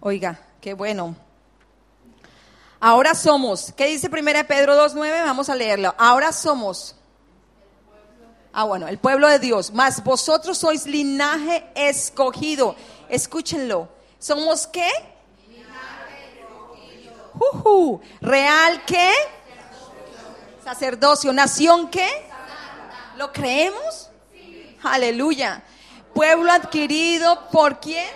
[0.00, 1.14] Oiga, qué bueno.
[2.80, 5.24] Ahora somos, ¿qué dice 1 Pedro 2.9?
[5.24, 5.94] Vamos a leerlo.
[5.96, 6.96] Ahora somos.
[8.52, 9.72] Ah, bueno, el pueblo de Dios.
[9.72, 12.76] Más vosotros sois linaje escogido.
[13.08, 13.88] Escúchenlo.
[14.18, 14.90] ¿Somos qué?
[15.48, 18.00] Linaje escogido.
[18.20, 19.10] ¿Real qué?
[20.62, 21.32] Sacerdocio.
[21.32, 22.08] ¿Nación qué?
[23.16, 24.10] ¿Lo creemos?
[24.82, 25.62] Aleluya.
[26.14, 28.10] Pueblo adquirido por quién?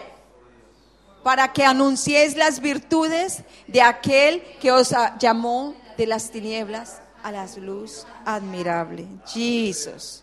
[1.23, 7.47] Para que anunciéis las virtudes de aquel que os llamó de las tinieblas a la
[7.57, 9.07] luz admirable.
[9.27, 10.23] Jesús.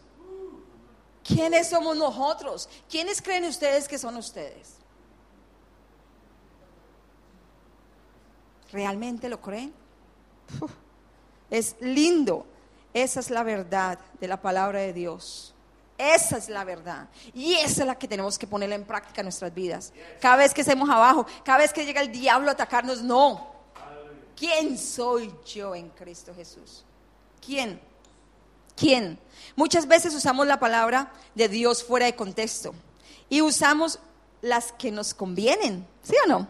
[1.23, 2.69] ¿Quiénes somos nosotros?
[2.89, 4.75] ¿Quiénes creen ustedes que son ustedes?
[8.71, 9.73] ¿Realmente lo creen?
[11.49, 12.45] es lindo.
[12.93, 15.53] Esa es la verdad de la palabra de Dios.
[15.97, 17.07] Esa es la verdad.
[17.33, 19.93] Y esa es la que tenemos que ponerla en práctica en nuestras vidas.
[20.19, 23.53] Cada vez que estemos abajo, cada vez que llega el diablo a atacarnos, no.
[24.35, 26.83] ¿Quién soy yo en Cristo Jesús?
[27.45, 27.79] ¿Quién?
[28.75, 29.19] ¿Quién?
[29.55, 32.73] Muchas veces usamos la palabra de Dios fuera de contexto
[33.29, 33.99] y usamos
[34.41, 36.47] las que nos convienen, ¿sí o no?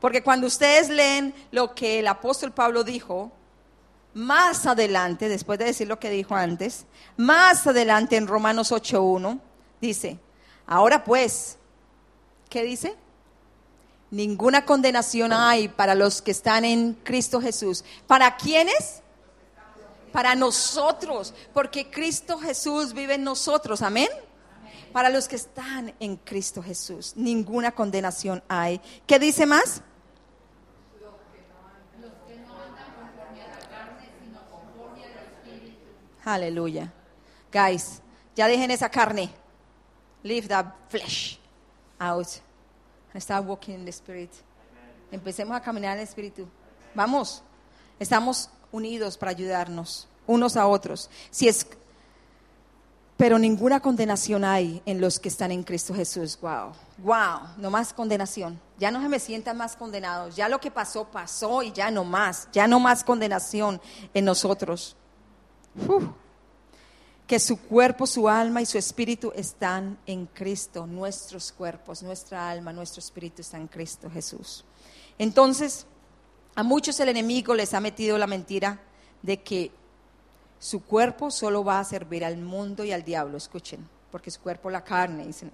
[0.00, 3.32] Porque cuando ustedes leen lo que el apóstol Pablo dijo,
[4.14, 9.40] más adelante, después de decir lo que dijo antes, más adelante en Romanos 8.1,
[9.80, 10.18] dice,
[10.66, 11.58] ahora pues,
[12.48, 12.94] ¿qué dice?
[14.10, 17.84] Ninguna condenación hay para los que están en Cristo Jesús.
[18.06, 19.02] ¿Para quiénes?
[20.16, 24.08] Para nosotros, porque Cristo Jesús vive en nosotros, amén.
[24.90, 28.80] Para los que están en Cristo Jesús, ninguna condenación hay.
[29.06, 29.82] ¿Qué dice más?
[36.24, 36.90] Aleluya.
[37.52, 38.00] Guys,
[38.34, 39.28] ya dejen esa carne.
[40.22, 41.38] Leave that flesh
[41.98, 42.28] out.
[43.12, 44.30] And start walking in the spirit.
[45.12, 46.48] Empecemos a caminar en el espíritu.
[46.94, 47.42] Vamos.
[47.98, 51.10] Estamos unidos para ayudarnos unos a otros.
[51.30, 51.66] Si es
[53.16, 56.38] pero ninguna condenación hay en los que están en Cristo Jesús.
[56.40, 58.60] Wow, wow, no más condenación.
[58.78, 60.36] Ya no se me sientan más condenados.
[60.36, 62.48] Ya lo que pasó, pasó y ya no más.
[62.52, 63.80] Ya no más condenación
[64.12, 64.96] en nosotros.
[67.26, 70.86] Que su cuerpo, su alma y su espíritu están en Cristo.
[70.86, 74.62] Nuestros cuerpos, nuestra alma, nuestro espíritu están en Cristo Jesús.
[75.18, 75.86] Entonces,
[76.56, 78.80] a muchos el enemigo les ha metido la mentira
[79.22, 79.70] de que
[80.58, 84.70] su cuerpo solo va a servir al mundo y al diablo, escuchen, porque su cuerpo
[84.70, 85.26] la carne.
[85.26, 85.52] Dicen.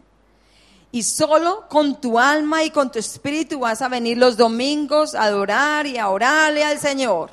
[0.93, 5.25] Y solo con tu alma y con tu espíritu vas a venir los domingos a
[5.25, 7.31] adorar y a orarle al Señor.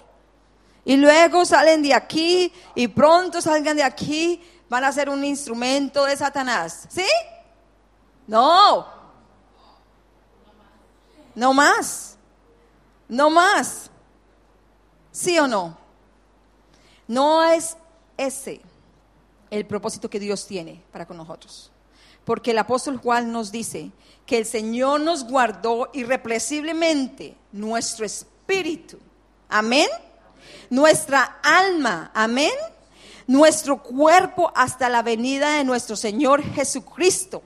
[0.84, 6.06] Y luego salen de aquí y pronto salgan de aquí, van a ser un instrumento
[6.06, 6.88] de Satanás.
[6.90, 7.06] ¿Sí?
[8.26, 8.88] No.
[11.36, 12.18] No más.
[13.10, 13.90] No más.
[15.12, 15.78] ¿Sí o no?
[17.08, 17.76] No es
[18.16, 18.62] ese
[19.50, 21.72] el propósito que Dios tiene para con nosotros.
[22.24, 23.92] Porque el apóstol Juan nos dice
[24.28, 29.00] que el Señor nos guardó irrepresiblemente nuestro espíritu.
[29.50, 29.90] Amén.
[30.70, 32.12] Nuestra alma.
[32.14, 32.54] Amén.
[33.26, 37.42] Nuestro cuerpo hasta la venida de nuestro Señor Jesucristo.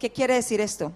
[0.00, 0.92] ¿Qué quiere decir esto?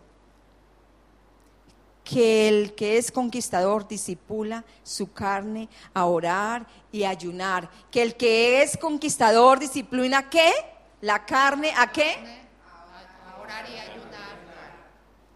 [2.05, 7.71] Que el que es conquistador disipula su carne a orar y ayunar.
[7.91, 10.53] Que el que es conquistador disciplina qué?
[11.01, 12.13] La carne a qué?
[12.13, 14.37] A orar y ayunar.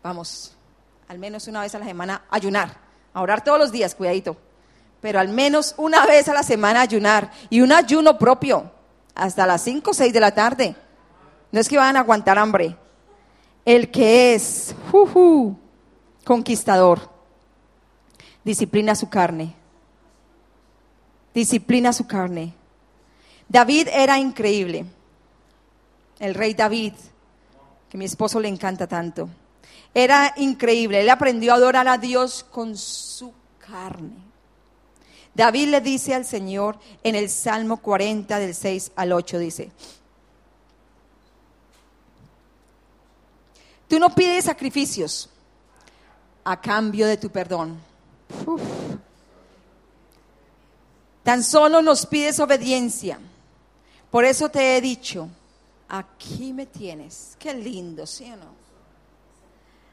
[0.03, 0.55] Vamos,
[1.09, 2.77] al menos una vez a la semana ayunar.
[3.15, 4.37] A orar todos los días, cuidadito.
[5.01, 7.33] Pero al menos una vez a la semana ayunar.
[7.49, 8.71] Y un ayuno propio.
[9.15, 10.77] Hasta las 5 o 6 de la tarde.
[11.51, 12.77] No es que van a aguantar hambre.
[13.65, 14.75] El que es,
[16.29, 17.09] conquistador.
[18.45, 19.55] Disciplina su carne.
[21.33, 22.53] Disciplina su carne.
[23.49, 24.85] David era increíble.
[26.19, 26.93] El rey David,
[27.89, 29.31] que mi esposo le encanta tanto.
[29.95, 31.01] Era increíble.
[31.01, 34.19] Él aprendió a adorar a Dios con su carne.
[35.33, 39.71] David le dice al Señor en el Salmo 40 del 6 al 8, dice,
[43.89, 45.31] tú no pides sacrificios
[46.45, 47.79] a cambio de tu perdón.
[51.23, 53.19] Tan solo nos pides obediencia.
[54.11, 55.29] Por eso te he dicho,
[55.89, 57.37] aquí me tienes.
[57.39, 58.59] Qué lindo, ¿sí o no?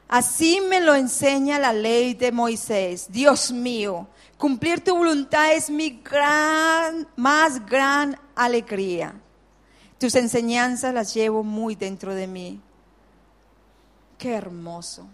[0.08, 3.10] Así me lo enseña la ley de Moisés.
[3.10, 4.06] Dios mío,
[4.38, 9.14] cumplir tu voluntad es mi gran, más gran alegría.
[9.98, 12.60] Tus enseñanzas las llevo muy dentro de mí.
[14.16, 15.06] Qué hermoso.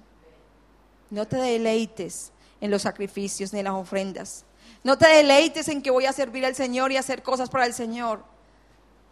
[1.12, 4.46] No te deleites en los sacrificios ni en las ofrendas.
[4.82, 7.74] No te deleites en que voy a servir al Señor y hacer cosas para el
[7.74, 8.24] Señor.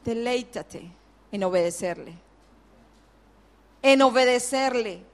[0.02, 0.90] Deleítate
[1.30, 2.14] en obedecerle.
[3.82, 5.04] En obedecerle.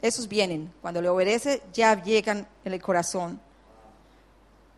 [0.00, 0.72] esos vienen.
[0.80, 3.40] Cuando le obedece, ya llegan en el corazón.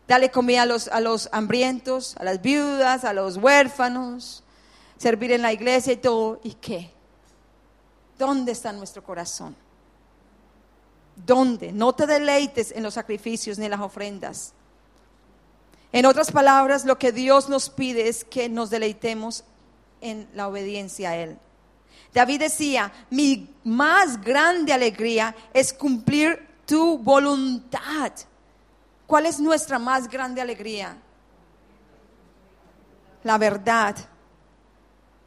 [0.07, 4.43] Dale comida a los, a los hambrientos, a las viudas, a los huérfanos.
[4.97, 6.39] Servir en la iglesia y todo.
[6.43, 6.91] ¿Y qué?
[8.17, 9.55] ¿Dónde está nuestro corazón?
[11.15, 11.71] ¿Dónde?
[11.71, 14.53] No te deleites en los sacrificios ni en las ofrendas.
[15.91, 19.43] En otras palabras, lo que Dios nos pide es que nos deleitemos
[20.01, 21.37] en la obediencia a Él.
[22.13, 28.11] David decía, mi más grande alegría es cumplir tu voluntad.
[29.05, 30.97] ¿Cuál es nuestra más grande alegría?
[33.23, 33.95] La verdad.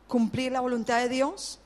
[0.08, 1.60] Cumplir la voluntad de Dios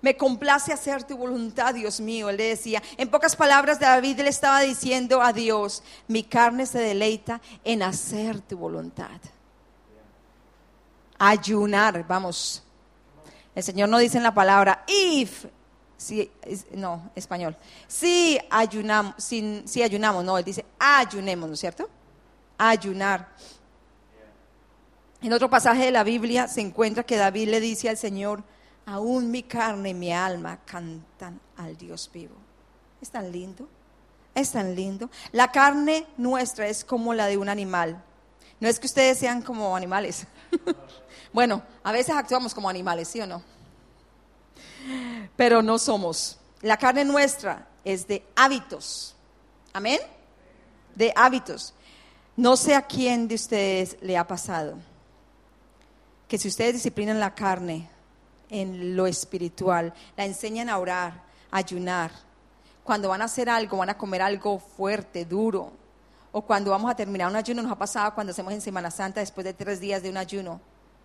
[0.00, 2.28] me complace hacer tu voluntad, Dios mío.
[2.28, 6.78] Él le decía, en pocas palabras, David le estaba diciendo a Dios, mi carne se
[6.78, 9.20] deleita en hacer tu voluntad.
[11.18, 12.62] Ayunar, vamos.
[13.54, 15.46] El Señor no dice en la palabra, if
[15.96, 16.30] si,
[16.72, 17.56] no, español.
[17.88, 21.90] Si ayunamos, si, si ayunamos, no, él dice ayunemos, ¿no es cierto?
[22.56, 23.28] Ayunar.
[25.20, 28.44] En otro pasaje de la Biblia se encuentra que David le dice al Señor,
[28.88, 32.34] aún mi carne y mi alma cantan al Dios vivo.
[33.02, 33.68] Es tan lindo,
[34.34, 35.10] es tan lindo.
[35.32, 38.02] La carne nuestra es como la de un animal.
[38.60, 40.26] No es que ustedes sean como animales.
[41.32, 43.42] bueno, a veces actuamos como animales, ¿sí o no?
[45.36, 46.38] Pero no somos.
[46.62, 49.14] La carne nuestra es de hábitos.
[49.74, 50.00] Amén.
[50.94, 51.74] De hábitos.
[52.36, 54.78] No sé a quién de ustedes le ha pasado
[56.26, 57.88] que si ustedes disciplinan la carne
[58.50, 62.10] en lo espiritual, la enseñan a orar, a ayunar,
[62.84, 65.72] cuando van a hacer algo, van a comer algo fuerte, duro,
[66.32, 69.20] o cuando vamos a terminar un ayuno, nos ha pasado cuando hacemos en Semana Santa,
[69.20, 70.60] después de tres días de un ayuno,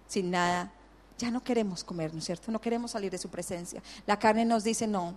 [0.07, 0.71] sin nada,
[1.17, 2.51] ya no queremos comer, ¿no es cierto?
[2.51, 3.81] No queremos salir de su presencia.
[4.05, 5.15] La carne nos dice no,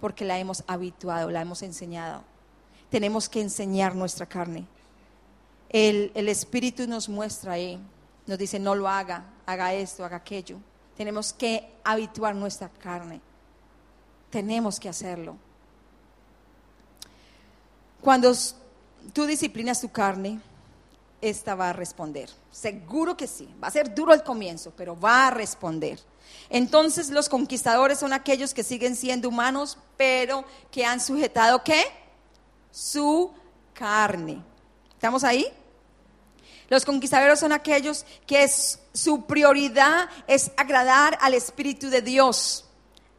[0.00, 2.22] porque la hemos habituado, la hemos enseñado.
[2.90, 4.66] Tenemos que enseñar nuestra carne.
[5.68, 7.78] El, el Espíritu nos muestra ahí,
[8.26, 10.58] nos dice no lo haga, haga esto, haga aquello.
[10.98, 13.20] Tenemos que habituar nuestra carne.
[14.30, 15.36] Tenemos que hacerlo.
[18.00, 18.32] Cuando
[19.12, 20.40] tú disciplinas tu carne,
[21.20, 22.28] esta va a responder.
[22.50, 23.48] Seguro que sí.
[23.62, 26.00] Va a ser duro al comienzo, pero va a responder.
[26.50, 31.84] Entonces los conquistadores son aquellos que siguen siendo humanos, pero que han sujetado ¿qué?
[32.72, 33.32] Su
[33.72, 34.42] carne.
[34.94, 35.46] ¿Estamos ahí?
[36.68, 38.46] Los conquistadores son aquellos que
[38.92, 42.64] su prioridad es agradar al Espíritu de Dios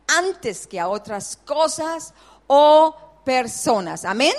[0.08, 2.14] antes que a otras cosas
[2.48, 4.06] o personas.
[4.06, 4.34] Amén.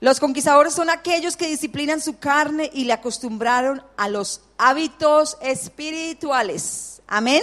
[0.00, 7.02] Los conquistadores son aquellos que disciplinan su carne y le acostumbraron a los hábitos espirituales.
[7.06, 7.42] Amén.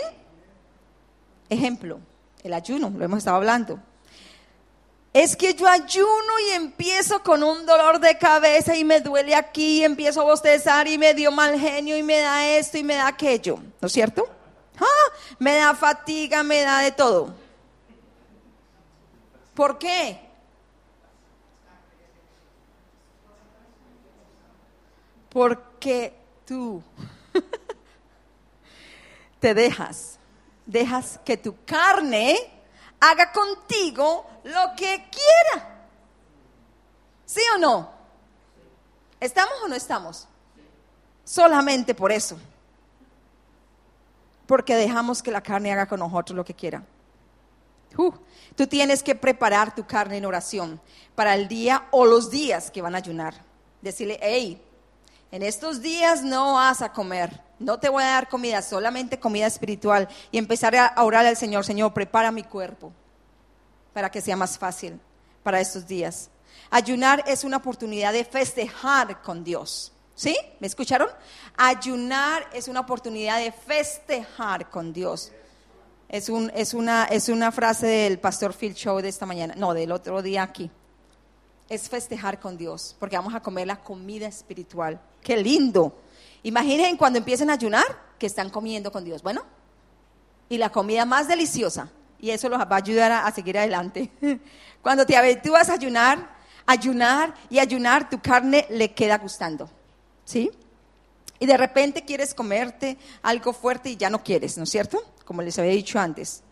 [1.50, 2.00] Ejemplo,
[2.44, 3.80] el ayuno, lo hemos estado hablando.
[5.18, 9.80] Es que yo ayuno y empiezo con un dolor de cabeza y me duele aquí
[9.80, 12.94] y empiezo a bostezar y me dio mal genio y me da esto y me
[12.94, 14.28] da aquello, ¿no es cierto?
[14.80, 15.16] ¡Ah!
[15.40, 17.34] Me da fatiga, me da de todo.
[19.56, 20.20] ¿Por qué?
[25.30, 26.14] Porque
[26.46, 26.84] tú
[29.40, 30.20] te dejas,
[30.68, 32.57] dejas que tu carne
[33.00, 35.86] haga contigo lo que quiera.
[37.26, 37.92] ¿Sí o no?
[39.20, 40.28] ¿Estamos o no estamos?
[41.24, 42.38] Solamente por eso.
[44.46, 46.84] Porque dejamos que la carne haga con nosotros lo que quiera.
[47.98, 48.12] Uh,
[48.56, 50.80] tú tienes que preparar tu carne en oración
[51.16, 53.34] para el día o los días que van a ayunar.
[53.82, 54.62] Decirle, hey,
[55.32, 59.48] en estos días no vas a comer, no te voy a dar comida, solamente comida
[59.48, 60.08] espiritual.
[60.32, 62.92] Y empezar a orar al Señor, Señor, prepara mi cuerpo
[63.94, 65.00] para que sea más fácil
[65.44, 66.30] para estos días.
[66.70, 69.92] Ayunar es una oportunidad de festejar con Dios.
[70.14, 70.36] ¿Sí?
[70.60, 71.10] ¿Me escucharon?
[71.56, 75.32] Ayunar es una oportunidad de festejar con Dios.
[76.10, 79.74] Es, un, es, una, es una frase del pastor Phil Show de esta mañana, no,
[79.74, 80.72] del otro día aquí.
[81.70, 85.00] Es festejar con Dios, porque vamos a comer la comida espiritual.
[85.22, 85.94] ¡Qué lindo!
[86.48, 87.84] Imaginen cuando empiecen a ayunar
[88.18, 89.22] que están comiendo con Dios.
[89.22, 89.44] Bueno,
[90.48, 94.10] y la comida más deliciosa, y eso los va a ayudar a, seguir adelante.
[94.82, 99.70] Cuando te habitúas a ayunar, ayunar y ayunar, tu carne le queda gustando.
[100.24, 100.50] ¿Sí?
[101.38, 105.04] Y de repente quieres comerte algo fuerte y ya no quieres, ¿no es cierto?
[105.26, 106.44] Como les había dicho antes.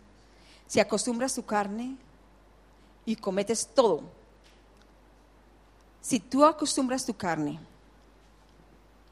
[0.68, 1.96] Si acostumbras tu carne
[3.06, 4.04] y cometes todo,
[6.02, 7.62] si tú acostumbras tu carne,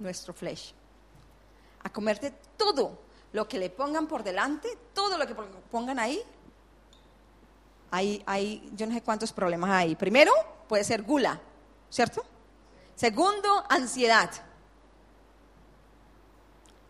[0.03, 0.73] nuestro flesh,
[1.83, 2.99] a comerte todo
[3.31, 5.33] lo que le pongan por delante, todo lo que
[5.71, 6.21] pongan ahí,
[7.89, 9.95] hay, hay yo no sé cuántos problemas hay.
[9.95, 10.31] Primero,
[10.67, 11.39] puede ser gula,
[11.89, 12.23] ¿cierto?
[12.95, 14.29] Segundo, ansiedad.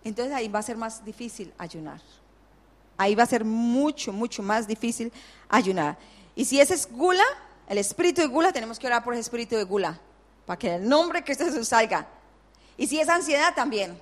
[0.04, 2.02] Entonces ahí va a ser más difícil ayunar.
[2.98, 5.12] Ahí va a ser mucho, mucho más difícil
[5.50, 5.98] ayunar.
[6.36, 7.24] Y si ese es gula,
[7.68, 10.00] el espíritu de gula, tenemos que orar por ese espíritu de gula,
[10.46, 12.08] para que el nombre Cristo Jesús salga.
[12.78, 14.00] Y si es ansiedad, también.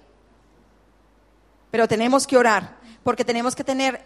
[1.70, 4.04] Pero tenemos que orar, porque tenemos que tener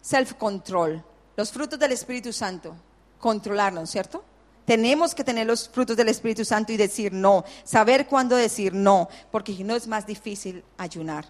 [0.00, 1.04] self-control,
[1.36, 2.76] los frutos del Espíritu Santo,
[3.18, 4.24] controlarnos, ¿cierto?
[4.64, 9.08] Tenemos que tener los frutos del Espíritu Santo y decir no, saber cuándo decir no,
[9.30, 11.26] porque si no es más difícil ayunar.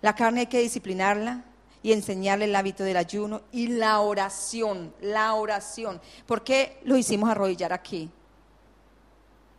[0.00, 1.44] La carne hay que disciplinarla
[1.82, 6.00] y enseñarle el hábito del ayuno y la oración, la oración.
[6.26, 8.10] ¿Por qué lo hicimos arrodillar aquí?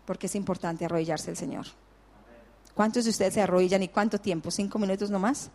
[0.06, 1.68] Porque es importante arrodillarse al Señor.
[2.76, 4.50] ¿Cuántos de ustedes se arrodillan y cuánto tiempo?
[4.50, 5.50] ¿Cinco minutos nomás?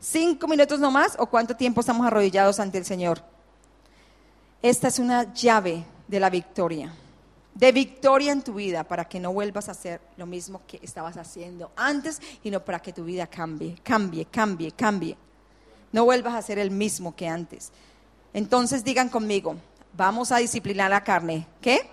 [0.00, 3.22] ¿Cinco minutos nomás o cuánto tiempo estamos arrodillados ante el Señor?
[4.60, 6.92] Esta es una llave de la victoria,
[7.54, 11.16] de victoria en tu vida para que no vuelvas a hacer lo mismo que estabas
[11.16, 15.16] haciendo antes y no para que tu vida cambie, cambie, cambie, cambie.
[15.92, 17.72] No vuelvas a ser el mismo que antes.
[18.34, 19.56] Entonces digan conmigo,
[19.96, 21.46] vamos a disciplinar la carne.
[21.60, 21.88] ¿Qué?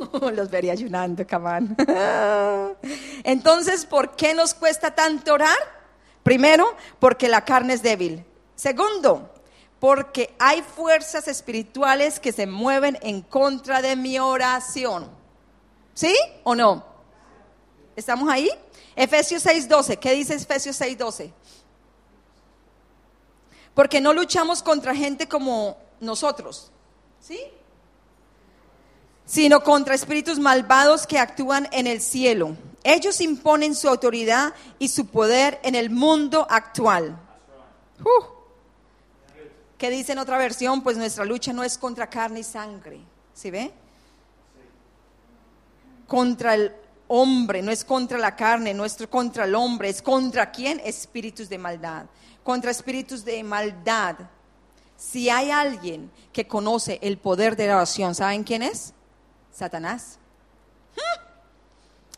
[0.34, 1.76] Los vería ayunando, cabán.
[3.24, 5.58] Entonces, ¿por qué nos cuesta tanto orar?
[6.22, 8.24] Primero, porque la carne es débil.
[8.54, 9.30] Segundo,
[9.78, 15.08] porque hay fuerzas espirituales que se mueven en contra de mi oración.
[15.94, 16.84] ¿Sí o no?
[17.96, 18.50] ¿Estamos ahí?
[18.94, 19.98] Efesios 6:12.
[19.98, 21.32] ¿Qué dice Efesios 6:12?
[23.74, 26.70] Porque no luchamos contra gente como nosotros.
[27.20, 27.40] ¿Sí?
[29.30, 32.56] Sino contra espíritus malvados que actúan en el cielo.
[32.82, 37.16] Ellos imponen su autoridad y su poder en el mundo actual.
[38.00, 38.24] Uh.
[39.78, 40.82] ¿Qué dice en otra versión?
[40.82, 42.98] Pues nuestra lucha no es contra carne y sangre.
[43.32, 43.70] ¿Sí ve?
[46.08, 46.72] Contra el
[47.06, 50.80] hombre, no es contra la carne, no es contra el hombre, es contra quién?
[50.84, 52.06] Espíritus de maldad.
[52.42, 54.16] Contra espíritus de maldad.
[54.96, 58.92] Si hay alguien que conoce el poder de la oración, ¿saben quién es?
[59.52, 60.18] Satanás.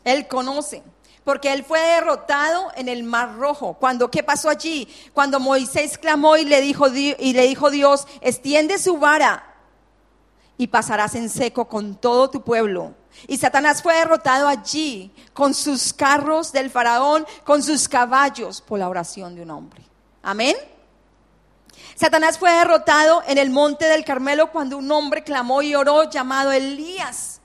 [0.03, 0.83] Él conoce,
[1.23, 3.75] porque él fue derrotado en el Mar Rojo.
[3.79, 4.87] Cuando qué pasó allí?
[5.13, 9.55] Cuando Moisés clamó y le dijo y le dijo Dios, "Extiende su vara
[10.57, 12.95] y pasarás en seco con todo tu pueblo."
[13.27, 18.89] Y Satanás fue derrotado allí con sus carros del faraón, con sus caballos por la
[18.89, 19.83] oración de un hombre.
[20.21, 20.57] Amén.
[21.95, 26.51] Satanás fue derrotado en el monte del Carmelo cuando un hombre clamó y oró llamado
[26.51, 27.39] Elías.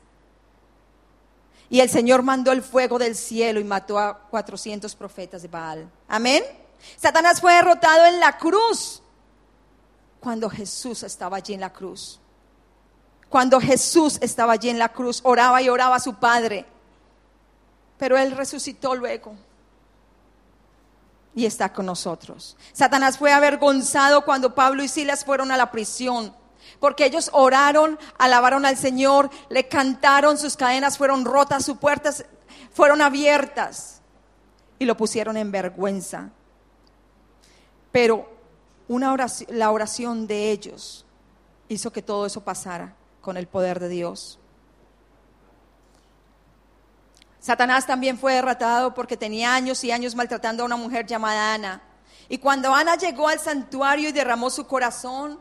[1.70, 5.90] Y el Señor mandó el fuego del cielo y mató a 400 profetas de Baal.
[6.08, 6.42] Amén.
[6.96, 9.02] Satanás fue derrotado en la cruz
[10.20, 12.20] cuando Jesús estaba allí en la cruz.
[13.28, 16.64] Cuando Jesús estaba allí en la cruz, oraba y oraba a su Padre.
[17.98, 19.34] Pero Él resucitó luego
[21.34, 22.56] y está con nosotros.
[22.72, 26.34] Satanás fue avergonzado cuando Pablo y Silas fueron a la prisión,
[26.80, 32.24] porque ellos oraron, alabaron al Señor, le cantaron, sus cadenas fueron rotas, sus puertas
[32.72, 34.00] fueron abiertas
[34.78, 36.30] y lo pusieron en vergüenza.
[37.92, 38.30] Pero
[38.88, 39.14] una
[39.48, 41.04] la oración de ellos
[41.68, 44.38] hizo que todo eso pasara con el poder de Dios.
[47.48, 51.80] Satanás también fue derrotado porque tenía años y años maltratando a una mujer llamada Ana.
[52.28, 55.40] Y cuando Ana llegó al santuario y derramó su corazón,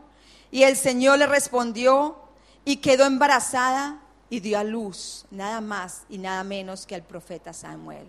[0.50, 2.16] y el Señor le respondió
[2.64, 4.00] y quedó embarazada
[4.30, 8.06] y dio a luz nada más y nada menos que al profeta Samuel.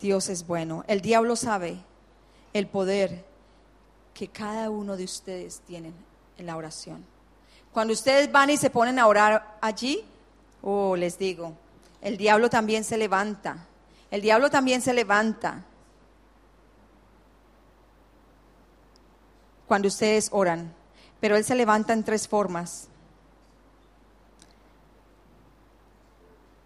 [0.00, 0.84] Dios es bueno.
[0.86, 1.82] El diablo sabe
[2.52, 3.24] el poder
[4.14, 5.92] que cada uno de ustedes tienen
[6.36, 7.17] en la oración.
[7.72, 10.04] Cuando ustedes van y se ponen a orar allí,
[10.62, 11.54] oh, les digo,
[12.00, 13.66] el diablo también se levanta.
[14.10, 15.64] El diablo también se levanta.
[19.66, 20.72] Cuando ustedes oran.
[21.20, 22.88] Pero él se levanta en tres formas.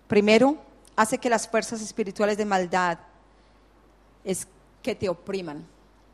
[0.07, 0.59] Primero,
[0.95, 2.99] hace que las fuerzas espirituales de maldad
[4.25, 4.47] es
[4.83, 5.67] que te opriman.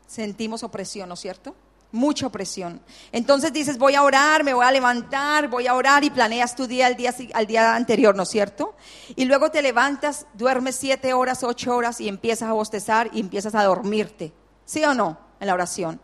[0.07, 1.53] Sentimos opresión, ¿no es cierto?
[1.91, 2.81] Mucha opresión.
[3.11, 6.67] Entonces dices, voy a orar, me voy a levantar, voy a orar y planeas tu
[6.67, 8.75] día al día, al día anterior, ¿no es cierto?
[9.15, 13.55] Y luego te levantas, duermes siete horas, ocho horas y empiezas a bostezar y empiezas
[13.55, 14.31] a dormirte.
[14.65, 15.17] ¿Sí o no?
[15.39, 15.99] En la oración.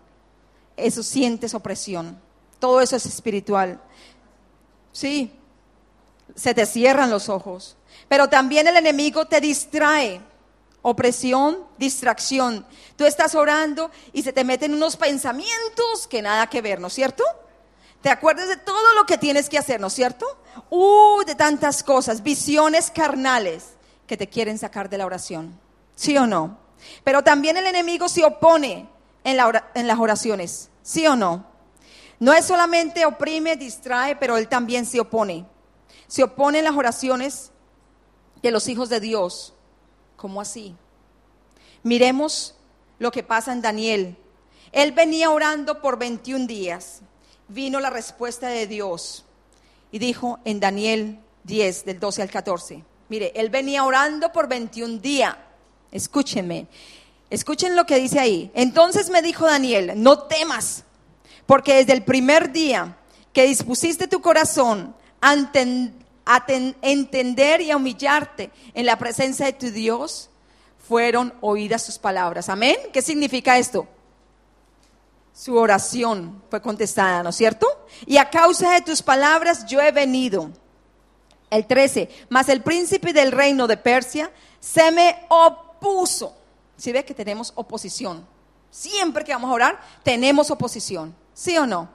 [0.75, 2.19] Eso sientes opresión.
[2.59, 3.79] Todo eso es espiritual.
[4.91, 5.31] Sí,
[6.35, 7.77] se te cierran los ojos.
[8.07, 10.21] Pero también el enemigo te distrae
[10.87, 12.63] opresión, distracción.
[12.95, 16.93] Tú estás orando y se te meten unos pensamientos que nada que ver, ¿no es
[16.93, 17.23] cierto?
[18.03, 20.27] Te acuerdas de todo lo que tienes que hacer, ¿no es cierto?
[20.69, 23.71] Uh, de tantas cosas, visiones carnales
[24.05, 25.59] que te quieren sacar de la oración.
[25.95, 26.59] ¿Sí o no?
[27.03, 28.87] Pero también el enemigo se opone
[29.23, 29.39] en,
[29.73, 30.69] en las oraciones.
[30.83, 31.47] ¿Sí o no?
[32.19, 35.47] No es solamente oprime, distrae, pero él también se opone.
[36.05, 37.51] Se opone en las oraciones
[38.43, 39.54] de los hijos de Dios
[40.15, 40.75] ¿Cómo así?
[41.83, 42.55] Miremos
[42.99, 44.17] lo que pasa en Daniel.
[44.71, 47.01] Él venía orando por 21 días.
[47.47, 49.25] Vino la respuesta de Dios
[49.91, 52.83] y dijo en Daniel 10, del 12 al 14.
[53.07, 55.35] Mire, él venía orando por 21 días.
[55.91, 56.67] Escúchenme.
[57.29, 58.51] Escuchen lo que dice ahí.
[58.55, 60.83] Entonces me dijo Daniel, no temas,
[61.45, 62.97] porque desde el primer día
[63.31, 65.91] que dispusiste tu corazón ante
[66.25, 70.29] a ten- entender y a humillarte en la presencia de tu Dios,
[70.87, 72.49] fueron oídas sus palabras.
[72.49, 72.75] Amén.
[72.93, 73.87] ¿Qué significa esto?
[75.33, 77.67] Su oración fue contestada, ¿no es cierto?
[78.05, 80.49] Y a causa de tus palabras yo he venido.
[81.49, 86.35] El 13, mas el príncipe del reino de Persia se me opuso.
[86.77, 88.25] Si ve que tenemos oposición.
[88.71, 91.15] Siempre que vamos a orar, tenemos oposición.
[91.33, 91.89] ¿Sí o no?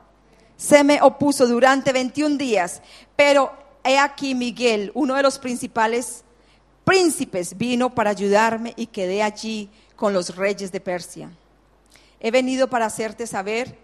[0.56, 2.80] Se me opuso durante 21 días.
[3.16, 3.52] Pero
[3.84, 6.24] he aquí Miguel, uno de los principales
[6.84, 11.30] príncipes, vino para ayudarme y quedé allí con los reyes de Persia.
[12.20, 13.78] He venido para hacerte saber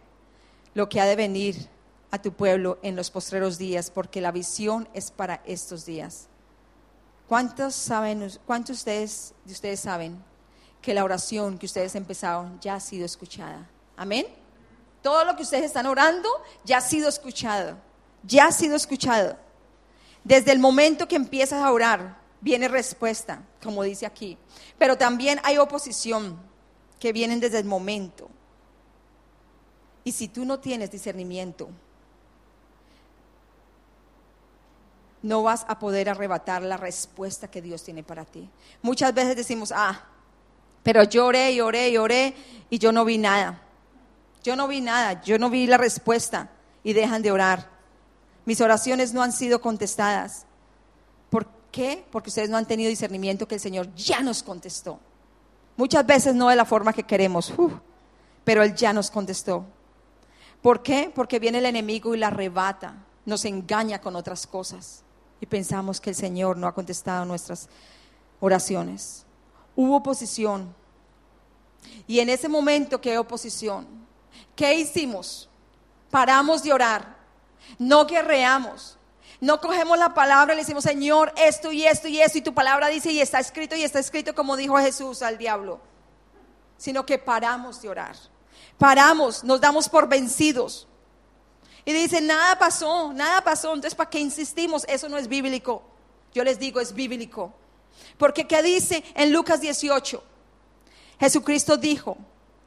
[0.74, 1.68] lo que ha de venir
[2.11, 6.28] a tu pueblo en los postreros días, porque la visión es para estos días.
[7.28, 10.22] ¿Cuántos saben, cuántos ustedes, de ustedes saben
[10.80, 13.68] que la oración que ustedes empezaron ya ha sido escuchada?
[13.97, 14.26] Amén.
[15.03, 16.28] Todo lo que ustedes están orando
[16.64, 17.76] ya ha sido escuchado.
[18.22, 19.36] Ya ha sido escuchado.
[20.27, 24.37] Desde el momento que empiezas a orar, viene respuesta, como dice aquí.
[24.77, 26.37] Pero también hay oposición
[26.99, 28.29] que vienen desde el momento.
[30.03, 31.68] Y si tú no tienes discernimiento,
[35.22, 38.51] no vas a poder arrebatar la respuesta que Dios tiene para ti.
[38.83, 40.07] Muchas veces decimos, ah,
[40.83, 42.35] pero lloré y oré y oré
[42.68, 43.62] y yo no vi nada.
[44.43, 46.51] Yo no vi nada, yo no vi la respuesta
[46.83, 47.76] y dejan de orar.
[48.47, 50.47] Mis oraciones no han sido contestadas.
[51.28, 52.07] ¿Por qué?
[52.11, 54.99] Porque ustedes no han tenido discernimiento que el Señor ya nos contestó.
[55.76, 57.53] Muchas veces no de la forma que queremos,
[58.44, 59.66] pero Él ya nos contestó.
[60.62, 61.12] ¿Por qué?
[61.14, 62.94] Porque viene el enemigo y la arrebata,
[63.26, 65.03] nos engaña con otras cosas
[65.40, 67.68] y pensamos que el Señor no ha contestado nuestras
[68.40, 69.26] oraciones.
[69.74, 70.74] Hubo oposición.
[72.07, 73.86] Y en ese momento que hay oposición,
[74.55, 75.49] ¿qué hicimos?
[76.11, 77.15] Paramos de orar,
[77.78, 78.96] no guerreamos,
[79.40, 82.54] no cogemos la palabra y le decimos, Señor, esto y esto y esto, y tu
[82.54, 85.80] palabra dice, y está escrito, y está escrito como dijo Jesús al diablo,
[86.78, 88.16] sino que paramos de orar.
[88.78, 90.86] Paramos, nos damos por vencidos.
[91.84, 94.84] Y dice, nada pasó, nada pasó, entonces ¿para qué insistimos?
[94.88, 95.82] Eso no es bíblico.
[96.34, 97.54] Yo les digo, es bíblico.
[98.18, 100.22] Porque ¿qué dice en Lucas 18?
[101.20, 102.16] Jesucristo dijo,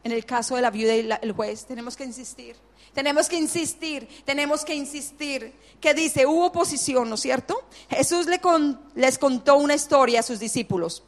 [0.03, 2.55] en el caso de la viuda y el juez, tenemos que insistir,
[2.99, 5.53] tenemos que insistir, tenemos que insistir.
[5.79, 6.25] ¿Qué dice?
[6.25, 7.63] Hubo oposición, ¿no es cierto?
[7.89, 11.03] Jesús le con- les contó una historia a sus discípulos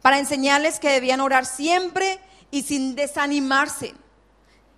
[0.00, 2.20] para enseñarles que debían orar siempre
[2.52, 3.94] y sin desanimarse.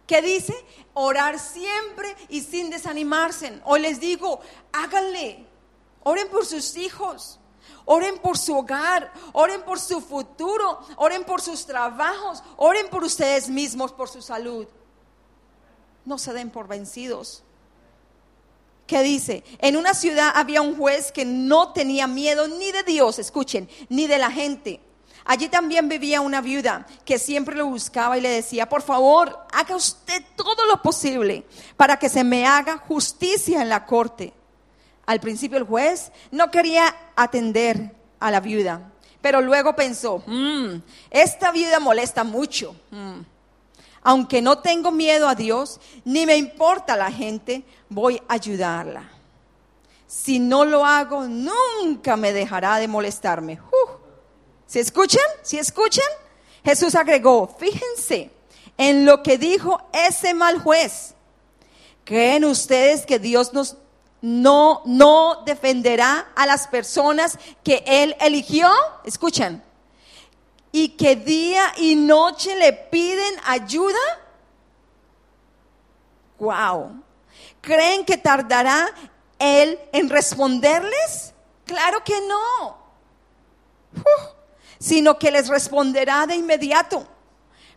[0.06, 0.54] ¿Qué dice?
[0.94, 3.60] Orar siempre y sin desanimarse.
[3.66, 4.40] Hoy les digo,
[4.72, 5.44] háganle,
[6.04, 7.38] oren por sus hijos,
[7.84, 13.50] oren por su hogar, oren por su futuro, oren por sus trabajos, oren por ustedes
[13.50, 14.66] mismos, por su salud.
[16.07, 17.42] No se den por vencidos.
[18.86, 19.42] ¿Qué dice?
[19.59, 24.07] En una ciudad había un juez que no tenía miedo ni de Dios, escuchen, ni
[24.07, 24.80] de la gente.
[25.24, 29.74] Allí también vivía una viuda que siempre lo buscaba y le decía, por favor, haga
[29.74, 31.44] usted todo lo posible
[31.76, 34.32] para que se me haga justicia en la corte.
[35.04, 40.76] Al principio el juez no quería atender a la viuda, pero luego pensó, "Mm,
[41.11, 42.76] esta viuda molesta mucho.
[42.92, 43.18] Mm.
[44.09, 49.11] Aunque no tengo miedo a Dios, ni me importa la gente, voy a ayudarla.
[50.07, 53.59] Si no lo hago, nunca me dejará de molestarme.
[53.61, 53.90] Uh.
[54.64, 55.24] ¿Se escuchan?
[55.42, 56.07] ¿Se escuchan?
[56.64, 58.30] Jesús agregó, fíjense
[58.78, 61.14] en lo que dijo ese mal juez.
[62.04, 63.76] ¿Creen ustedes que Dios nos
[64.20, 68.70] no no defenderá a las personas que él eligió?
[69.04, 69.64] Escuchan.
[70.76, 73.98] Y que día y noche le piden ayuda?
[76.38, 77.02] Wow.
[77.62, 78.86] ¿Creen que tardará
[79.38, 81.32] él en responderles?
[81.64, 82.76] Claro que no.
[84.78, 87.06] Sino que les responderá de inmediato.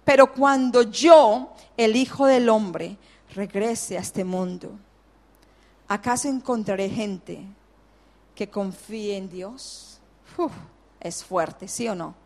[0.03, 2.97] Pero cuando yo, el Hijo del Hombre,
[3.33, 4.77] regrese a este mundo,
[5.87, 7.45] ¿acaso encontraré gente
[8.35, 10.01] que confíe en Dios?
[10.99, 12.18] Es fuerte, ¿sí o no?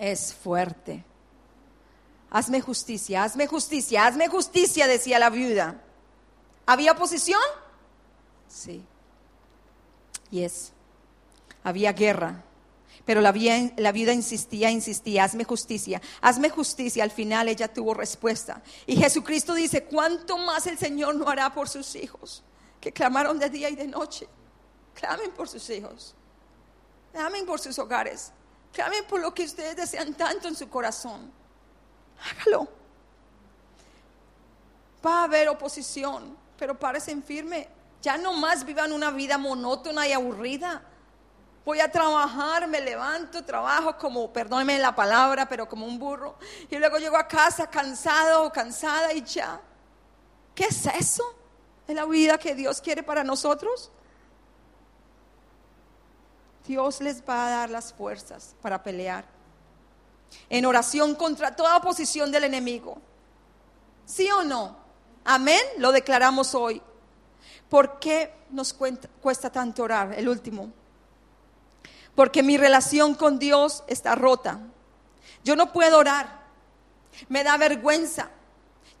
[0.00, 1.04] Es fuerte.
[2.30, 5.82] Hazme justicia, hazme justicia, hazme justicia, decía la viuda.
[6.64, 7.42] ¿Había oposición?
[8.48, 8.82] Sí.
[10.30, 10.72] Yes.
[11.62, 12.44] Había guerra.
[13.04, 13.34] Pero la,
[13.76, 17.04] la viuda insistía, insistía, hazme justicia, hazme justicia.
[17.04, 18.62] Al final ella tuvo respuesta.
[18.86, 22.42] Y Jesucristo dice, ¿cuánto más el Señor no hará por sus hijos?
[22.80, 24.26] Que clamaron de día y de noche.
[24.94, 26.14] Clamen por sus hijos.
[27.12, 28.32] Clamen por sus hogares.
[28.72, 31.32] Clamen por lo que ustedes desean tanto en su corazón.
[32.22, 32.68] Hágalo.
[35.04, 37.68] Va a haber oposición, pero párese en firme.
[38.02, 40.82] Ya no más vivan una vida monótona y aburrida.
[41.64, 46.36] Voy a trabajar, me levanto, trabajo como, perdónenme la palabra, pero como un burro.
[46.70, 49.60] Y luego llego a casa cansado o cansada y ya.
[50.54, 51.22] ¿Qué es eso?
[51.86, 53.90] ¿Es la vida que Dios quiere para nosotros?
[56.66, 59.24] Dios les va a dar las fuerzas para pelear.
[60.48, 62.98] En oración contra toda oposición del enemigo.
[64.04, 64.76] ¿Sí o no?
[65.24, 65.60] Amén.
[65.78, 66.82] Lo declaramos hoy.
[67.68, 70.14] ¿Por qué nos cuesta tanto orar?
[70.16, 70.72] El último.
[72.14, 74.60] Porque mi relación con Dios está rota.
[75.44, 76.40] Yo no puedo orar.
[77.28, 78.30] Me da vergüenza.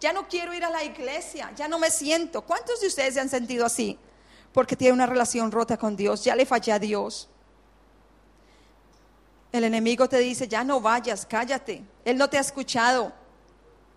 [0.00, 1.52] Ya no quiero ir a la iglesia.
[1.56, 2.42] Ya no me siento.
[2.42, 3.98] ¿Cuántos de ustedes se han sentido así?
[4.52, 6.24] Porque tiene una relación rota con Dios.
[6.24, 7.28] Ya le fallé a Dios.
[9.52, 11.82] El enemigo te dice, ya no vayas, cállate.
[12.04, 13.12] Él no te ha escuchado.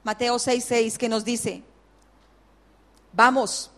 [0.03, 1.63] Mateo 6:6 que nos dice,
[3.13, 3.71] vamos,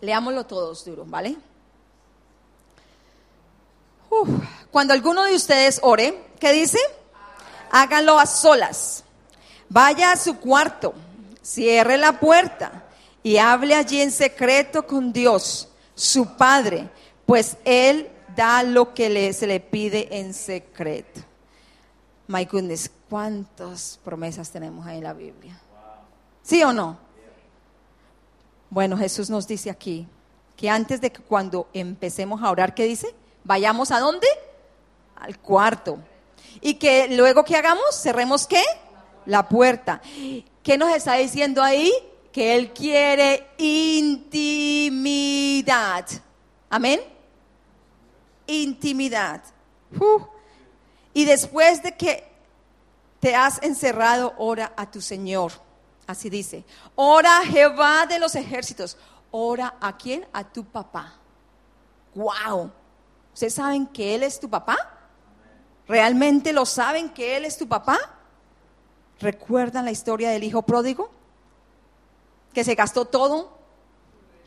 [0.00, 1.36] leámoslo todos duro, ¿vale?
[4.70, 6.78] Cuando alguno de ustedes ore, ¿qué dice?
[7.70, 9.04] Hágalo a solas.
[9.68, 10.94] Vaya a su cuarto,
[11.42, 12.84] cierre la puerta
[13.22, 16.90] y hable allí en secreto con Dios, su Padre,
[17.26, 18.10] pues Él
[18.40, 21.20] da lo que se le pide en secreto.
[22.26, 25.60] My goodness, ¿cuántas promesas tenemos ahí en la Biblia?
[26.42, 26.96] ¿Sí o no?
[28.70, 30.08] Bueno, Jesús nos dice aquí
[30.56, 33.14] que antes de que cuando empecemos a orar, ¿qué dice?
[33.44, 34.26] Vayamos a dónde?
[35.16, 35.98] Al cuarto.
[36.62, 38.62] Y que luego que hagamos, cerremos qué?
[39.26, 40.00] La puerta.
[40.62, 41.92] ¿Qué nos está diciendo ahí?
[42.32, 44.96] Que Él quiere intimidad.
[46.70, 47.19] Amén
[48.50, 49.42] intimidad.
[51.12, 52.28] Y después de que
[53.20, 55.52] te has encerrado, ora a tu Señor.
[56.06, 56.64] Así dice.
[56.94, 58.96] Ora Jehová de los ejércitos.
[59.30, 60.26] Ora a quién?
[60.32, 61.14] A tu papá.
[62.14, 62.70] Wow.
[63.32, 64.76] ¿Ustedes saben que Él es tu papá?
[65.86, 67.98] ¿Realmente lo saben que Él es tu papá?
[69.20, 71.10] ¿Recuerdan la historia del hijo pródigo?
[72.52, 73.56] Que se gastó todo.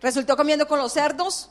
[0.01, 1.49] Resultó comiendo con los cerdos.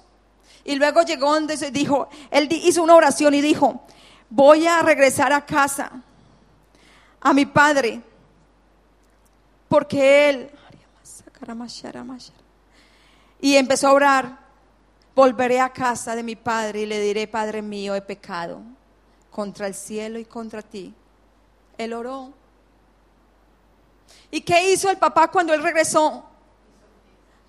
[0.65, 3.85] Y luego llegó donde se dijo, él hizo una oración y dijo,
[4.31, 5.91] voy a regresar a casa,
[7.21, 8.01] a mi padre,
[9.69, 10.51] porque él...
[13.41, 14.39] Y empezó a orar,
[15.15, 18.63] volveré a casa de mi padre y le diré, Padre mío, he pecado
[19.31, 20.95] contra el cielo y contra ti.
[21.77, 22.33] Él oró.
[24.31, 26.25] ¿Y qué hizo el papá cuando él regresó?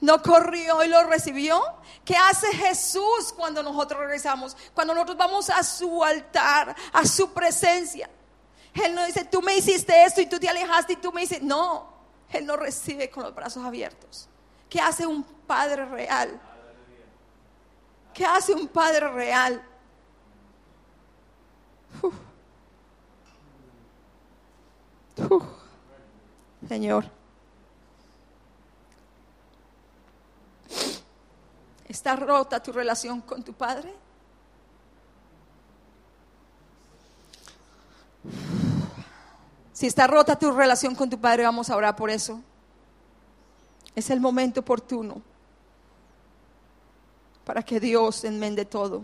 [0.03, 1.63] No corrió y lo recibió.
[2.03, 4.57] ¿Qué hace Jesús cuando nosotros regresamos?
[4.73, 8.09] Cuando nosotros vamos a su altar, a su presencia.
[8.73, 11.41] Él no dice, tú me hiciste esto y tú te alejaste y tú me dices,
[11.41, 11.87] no,
[12.29, 14.27] Él no recibe con los brazos abiertos.
[14.69, 16.37] ¿Qué hace un padre real?
[18.13, 19.65] ¿Qué hace un padre real?
[26.67, 27.05] Señor.
[31.93, 33.93] ¿Está rota tu relación con tu padre?
[39.73, 42.41] Si está rota tu relación con tu padre, vamos a orar por eso.
[43.95, 45.21] Es el momento oportuno
[47.45, 49.03] para que Dios enmende todo.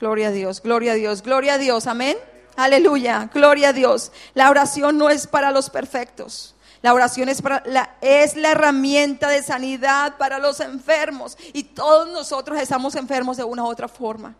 [0.00, 2.16] gloria a Dios, gloria a Dios, gloria a Dios, amén.
[2.56, 4.10] Aleluya, gloria a Dios.
[4.34, 6.56] La oración no es para los perfectos.
[6.80, 12.58] La oración es, la, es la herramienta de sanidad para los enfermos y todos nosotros
[12.60, 14.34] estamos enfermos de una u otra forma.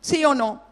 [0.00, 0.62] ¿Sí o no?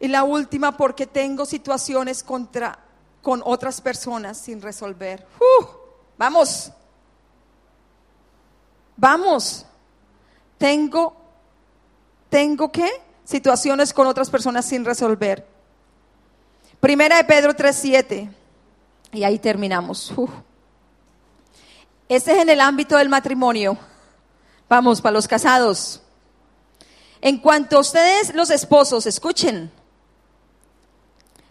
[0.00, 2.78] Y la última, porque tengo situaciones contra,
[3.20, 5.26] con otras personas sin resolver.
[5.38, 5.66] ¡Uh!
[6.16, 6.70] vamos,
[8.96, 9.66] vamos.
[10.56, 11.16] Tengo,
[12.28, 12.90] tengo qué?
[13.24, 15.49] Situaciones con otras personas sin resolver.
[16.80, 18.30] Primera de Pedro 3.7.
[19.12, 20.12] Y ahí terminamos.
[22.08, 23.76] Este es en el ámbito del matrimonio.
[24.68, 26.00] Vamos, para los casados.
[27.20, 29.70] En cuanto a ustedes, los esposos, escuchen.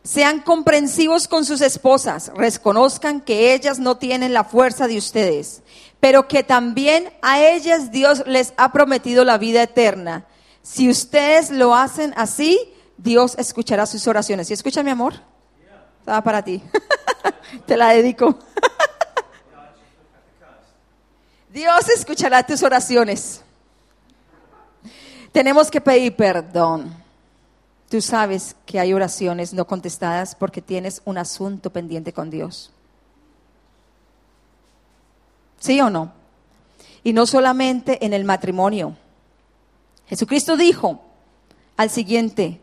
[0.04, 5.62] Sean comprensivos con sus esposas, reconozcan que ellas no tienen la fuerza de ustedes,
[6.00, 10.26] pero que también a ellas Dios les ha prometido la vida eterna.
[10.64, 14.50] Si ustedes lo hacen así, Dios escuchará sus oraciones.
[14.50, 15.14] ¿Y escucha mi amor?
[16.00, 16.62] Estaba para ti.
[17.66, 18.38] Te la dedico.
[21.54, 23.42] Dios escuchará tus oraciones.
[25.32, 26.94] Tenemos que pedir perdón.
[27.90, 32.72] Tú sabes que hay oraciones no contestadas porque tienes un asunto pendiente con Dios.
[35.60, 36.12] ¿Sí o no?
[37.04, 38.98] Y no solamente en el matrimonio.
[40.08, 41.02] Jesucristo dijo
[41.78, 42.60] al siguiente,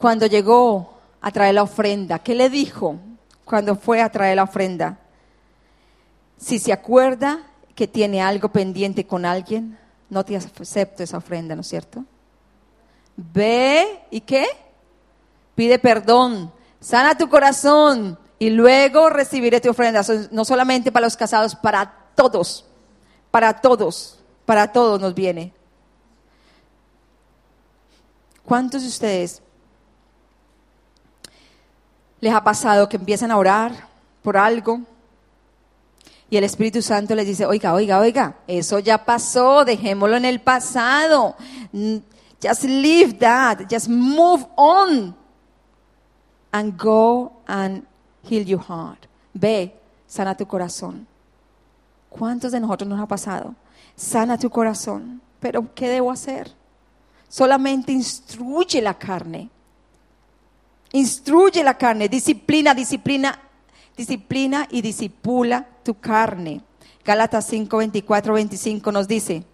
[0.00, 2.96] cuando llegó a traer la ofrenda, ¿qué le dijo
[3.44, 4.98] cuando fue a traer la ofrenda?
[6.38, 7.42] Si se acuerda
[7.74, 9.78] que tiene algo pendiente con alguien,
[10.08, 12.02] no te acepto esa ofrenda, ¿no es cierto?
[13.14, 14.46] Ve y qué?
[15.54, 20.02] Pide perdón, sana tu corazón y luego recibiré tu ofrenda.
[20.30, 22.64] No solamente para los casados, para todos,
[23.30, 25.52] para todos, para todos nos viene.
[28.46, 29.42] ¿Cuántos de ustedes
[32.20, 33.72] les ha pasado que empiezan a orar
[34.22, 34.80] por algo
[36.30, 40.40] y el Espíritu Santo les dice, oiga, oiga, oiga, eso ya pasó, dejémoslo en el
[40.40, 41.34] pasado.
[42.40, 45.16] Just leave that, just move on
[46.52, 47.84] and go and
[48.22, 49.06] heal your heart.
[49.34, 49.74] Ve,
[50.06, 51.06] sana tu corazón.
[52.08, 53.56] ¿Cuántos de nosotros nos ha pasado?
[53.96, 55.20] Sana tu corazón.
[55.40, 56.52] Pero ¿qué debo hacer?
[57.28, 59.50] Solamente instruye la carne.
[60.92, 63.40] Instruye la carne, disciplina, disciplina,
[63.96, 66.62] disciplina y disipula tu carne.
[67.04, 69.44] Gálatas 5, 24, 25 nos dice,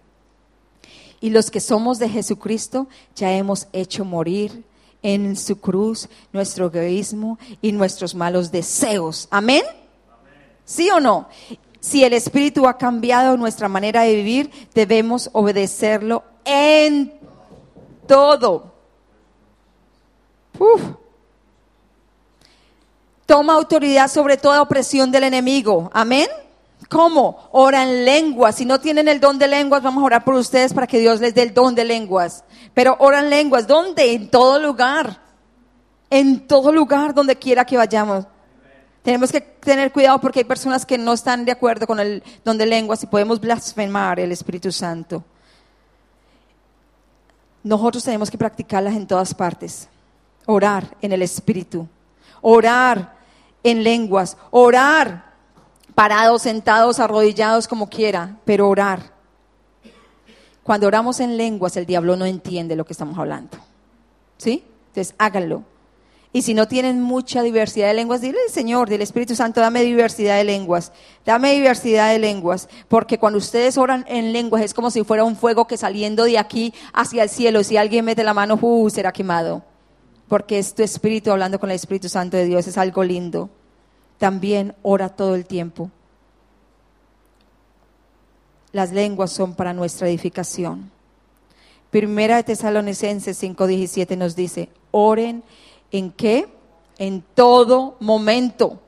[1.19, 4.63] y los que somos de Jesucristo ya hemos hecho morir
[5.01, 9.27] en su cruz nuestro egoísmo y nuestros malos deseos.
[9.31, 9.63] ¿Amén?
[10.65, 11.29] ¿Sí o no?
[11.79, 17.13] Si el Espíritu ha cambiado nuestra manera de vivir, debemos obedecerlo en
[18.07, 18.73] todo.
[23.27, 25.91] Toma autoridad sobre toda opresión del enemigo.
[25.93, 26.27] Amén.
[26.87, 27.49] ¿Cómo?
[27.51, 28.55] Ora en lenguas.
[28.55, 31.19] Si no tienen el don de lenguas, vamos a orar por ustedes para que Dios
[31.19, 32.45] les dé el don de lenguas.
[32.73, 33.67] Pero ora en lenguas.
[33.67, 34.13] ¿Dónde?
[34.13, 35.19] En todo lugar.
[36.09, 38.25] En todo lugar donde quiera que vayamos.
[39.03, 42.57] Tenemos que tener cuidado porque hay personas que no están de acuerdo con el don
[42.57, 45.21] de lenguas y podemos blasfemar el Espíritu Santo.
[47.61, 49.89] Nosotros tenemos que practicarlas en todas partes.
[50.45, 51.85] Orar en el Espíritu.
[52.41, 53.16] Orar
[53.69, 54.37] en lenguas.
[54.51, 55.27] Orar
[55.97, 59.13] parados, sentados, arrodillados, como quiera, pero orar.
[60.61, 63.57] Cuando oramos en lenguas, el diablo no entiende lo que estamos hablando.
[64.37, 64.63] ¿Sí?
[64.89, 65.63] Entonces, háganlo.
[66.31, 70.37] Y si no tienen mucha diversidad de lenguas, dile, Señor, del Espíritu Santo, dame diversidad
[70.37, 70.91] de lenguas.
[71.25, 72.69] Dame diversidad de lenguas.
[72.89, 76.37] Porque cuando ustedes oran en lenguas es como si fuera un fuego que saliendo de
[76.37, 79.63] aquí hacia el cielo, si alguien mete la mano, uh, será quemado.
[80.27, 83.49] Porque es tu Espíritu hablando con el Espíritu Santo de Dios, es algo lindo
[84.17, 85.91] también ora todo el tiempo.
[88.71, 90.91] Las lenguas son para nuestra edificación.
[91.89, 95.43] Primera de Tesalonicenses 5:17 nos dice, oren
[95.91, 96.47] en qué?
[96.97, 98.79] En todo momento.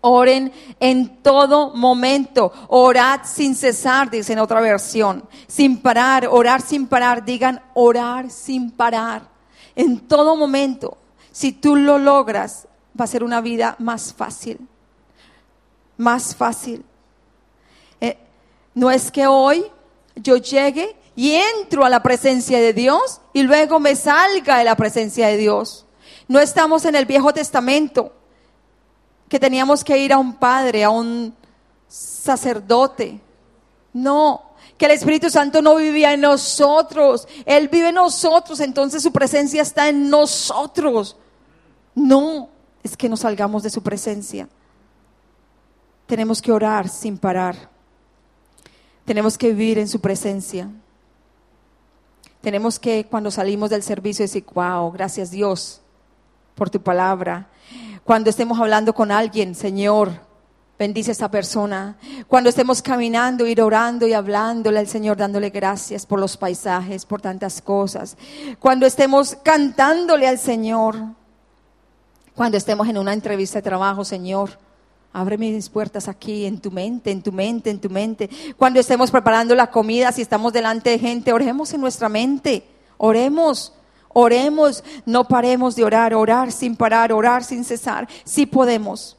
[0.00, 2.52] Oren en todo momento.
[2.68, 5.24] Orad sin cesar, dice en otra versión.
[5.46, 7.24] Sin parar, orar sin parar.
[7.24, 9.28] Digan orar sin parar.
[9.76, 10.96] En todo momento.
[11.30, 12.66] Si tú lo logras,
[12.98, 14.58] va a ser una vida más fácil,
[15.96, 16.84] más fácil.
[18.00, 18.18] Eh,
[18.74, 19.64] no es que hoy
[20.16, 24.76] yo llegue y entro a la presencia de Dios y luego me salga de la
[24.76, 25.86] presencia de Dios.
[26.28, 28.12] No estamos en el Viejo Testamento,
[29.28, 31.34] que teníamos que ir a un padre, a un
[31.88, 33.20] sacerdote.
[33.92, 39.12] No, que el Espíritu Santo no vivía en nosotros, Él vive en nosotros, entonces su
[39.12, 41.16] presencia está en nosotros.
[41.94, 42.48] No,
[42.82, 44.48] es que nos salgamos de su presencia.
[46.06, 47.70] Tenemos que orar sin parar.
[49.04, 50.68] Tenemos que vivir en su presencia.
[52.40, 55.80] Tenemos que cuando salimos del servicio decir, wow, gracias Dios
[56.54, 57.48] por tu palabra.
[58.04, 60.10] Cuando estemos hablando con alguien, Señor,
[60.78, 61.98] bendice a esa persona.
[62.26, 67.20] Cuando estemos caminando, ir orando y hablándole al Señor, dándole gracias por los paisajes, por
[67.20, 68.16] tantas cosas.
[68.58, 70.96] Cuando estemos cantándole al Señor,
[72.40, 74.52] cuando estemos en una entrevista de trabajo, Señor,
[75.12, 78.30] abre mis puertas aquí, en tu mente, en tu mente, en tu mente.
[78.56, 82.66] Cuando estemos preparando la comida, si estamos delante de gente, oremos en nuestra mente,
[82.96, 83.74] oremos.
[84.14, 88.08] Oremos, no paremos de orar, orar sin parar, orar sin cesar.
[88.24, 89.18] Sí podemos.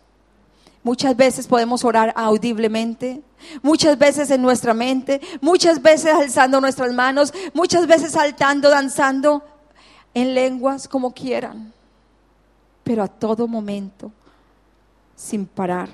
[0.81, 3.21] Muchas veces podemos orar audiblemente,
[3.61, 9.43] muchas veces en nuestra mente, muchas veces alzando nuestras manos, muchas veces saltando, danzando
[10.15, 11.71] en lenguas como quieran
[12.91, 14.11] pero a todo momento,
[15.15, 15.87] sin parar,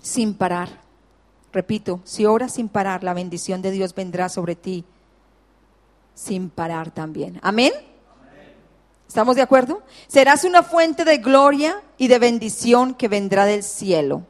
[0.00, 0.70] sin parar.
[1.52, 4.84] Repito, si oras sin parar, la bendición de Dios vendrá sobre ti.
[6.16, 7.38] sin parar también.
[7.42, 7.72] Amén.
[9.06, 9.82] ¿Estamos de acuerdo?
[10.08, 14.26] Serás una fuente de gloria y de bendición que vendrá del cielo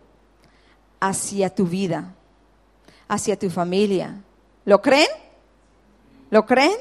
[1.00, 2.14] hacia tu vida,
[3.08, 4.20] hacia tu familia.
[4.66, 5.08] ¿Lo creen?
[6.28, 6.76] ¿Lo creen?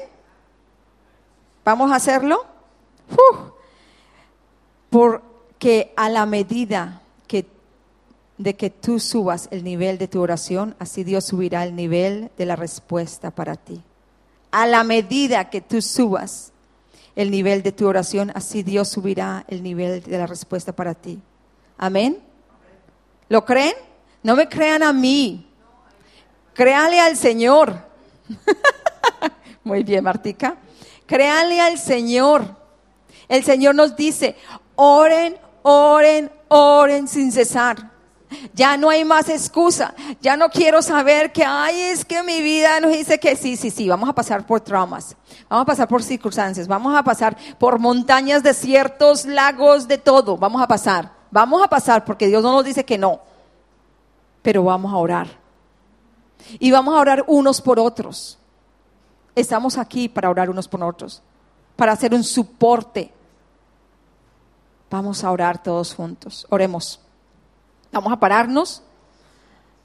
[1.64, 2.44] ¿Vamos a hacerlo?
[4.92, 7.46] Porque a la medida que,
[8.36, 12.44] de que tú subas el nivel de tu oración, así Dios subirá el nivel de
[12.44, 13.80] la respuesta para ti.
[14.50, 16.52] A la medida que tú subas
[17.16, 21.18] el nivel de tu oración, así Dios subirá el nivel de la respuesta para ti.
[21.78, 22.18] Amén.
[23.30, 23.74] ¿Lo creen?
[24.22, 25.50] No me crean a mí.
[26.52, 27.78] Créale al Señor.
[29.64, 30.58] Muy bien, Martica.
[31.06, 32.60] Créanle al Señor.
[33.32, 34.36] El Señor nos dice,
[34.74, 37.92] oren, oren, oren sin cesar.
[38.54, 39.94] Ya no hay más excusa.
[40.20, 43.70] Ya no quiero saber que, ay, es que mi vida nos dice que sí, sí,
[43.70, 45.16] sí, vamos a pasar por traumas.
[45.48, 46.66] Vamos a pasar por circunstancias.
[46.66, 50.36] Vamos a pasar por montañas, desiertos, lagos, de todo.
[50.36, 51.12] Vamos a pasar.
[51.30, 53.20] Vamos a pasar porque Dios no nos dice que no.
[54.42, 55.28] Pero vamos a orar.
[56.58, 58.38] Y vamos a orar unos por otros.
[59.34, 61.22] Estamos aquí para orar unos por otros.
[61.76, 63.12] Para hacer un soporte.
[64.92, 66.46] Vamos a orar todos juntos.
[66.50, 67.00] Oremos.
[67.90, 68.82] Vamos a pararnos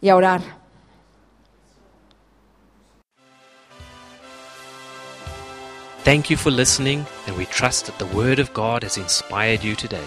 [0.01, 0.41] y a orar.
[6.03, 9.75] Thank you for listening, and we trust that the Word of God has inspired you
[9.75, 10.03] today.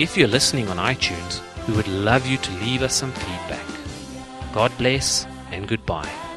[0.00, 3.66] If you're listening on iTunes, we would love you to leave us some feedback.
[4.54, 6.27] God bless and goodbye.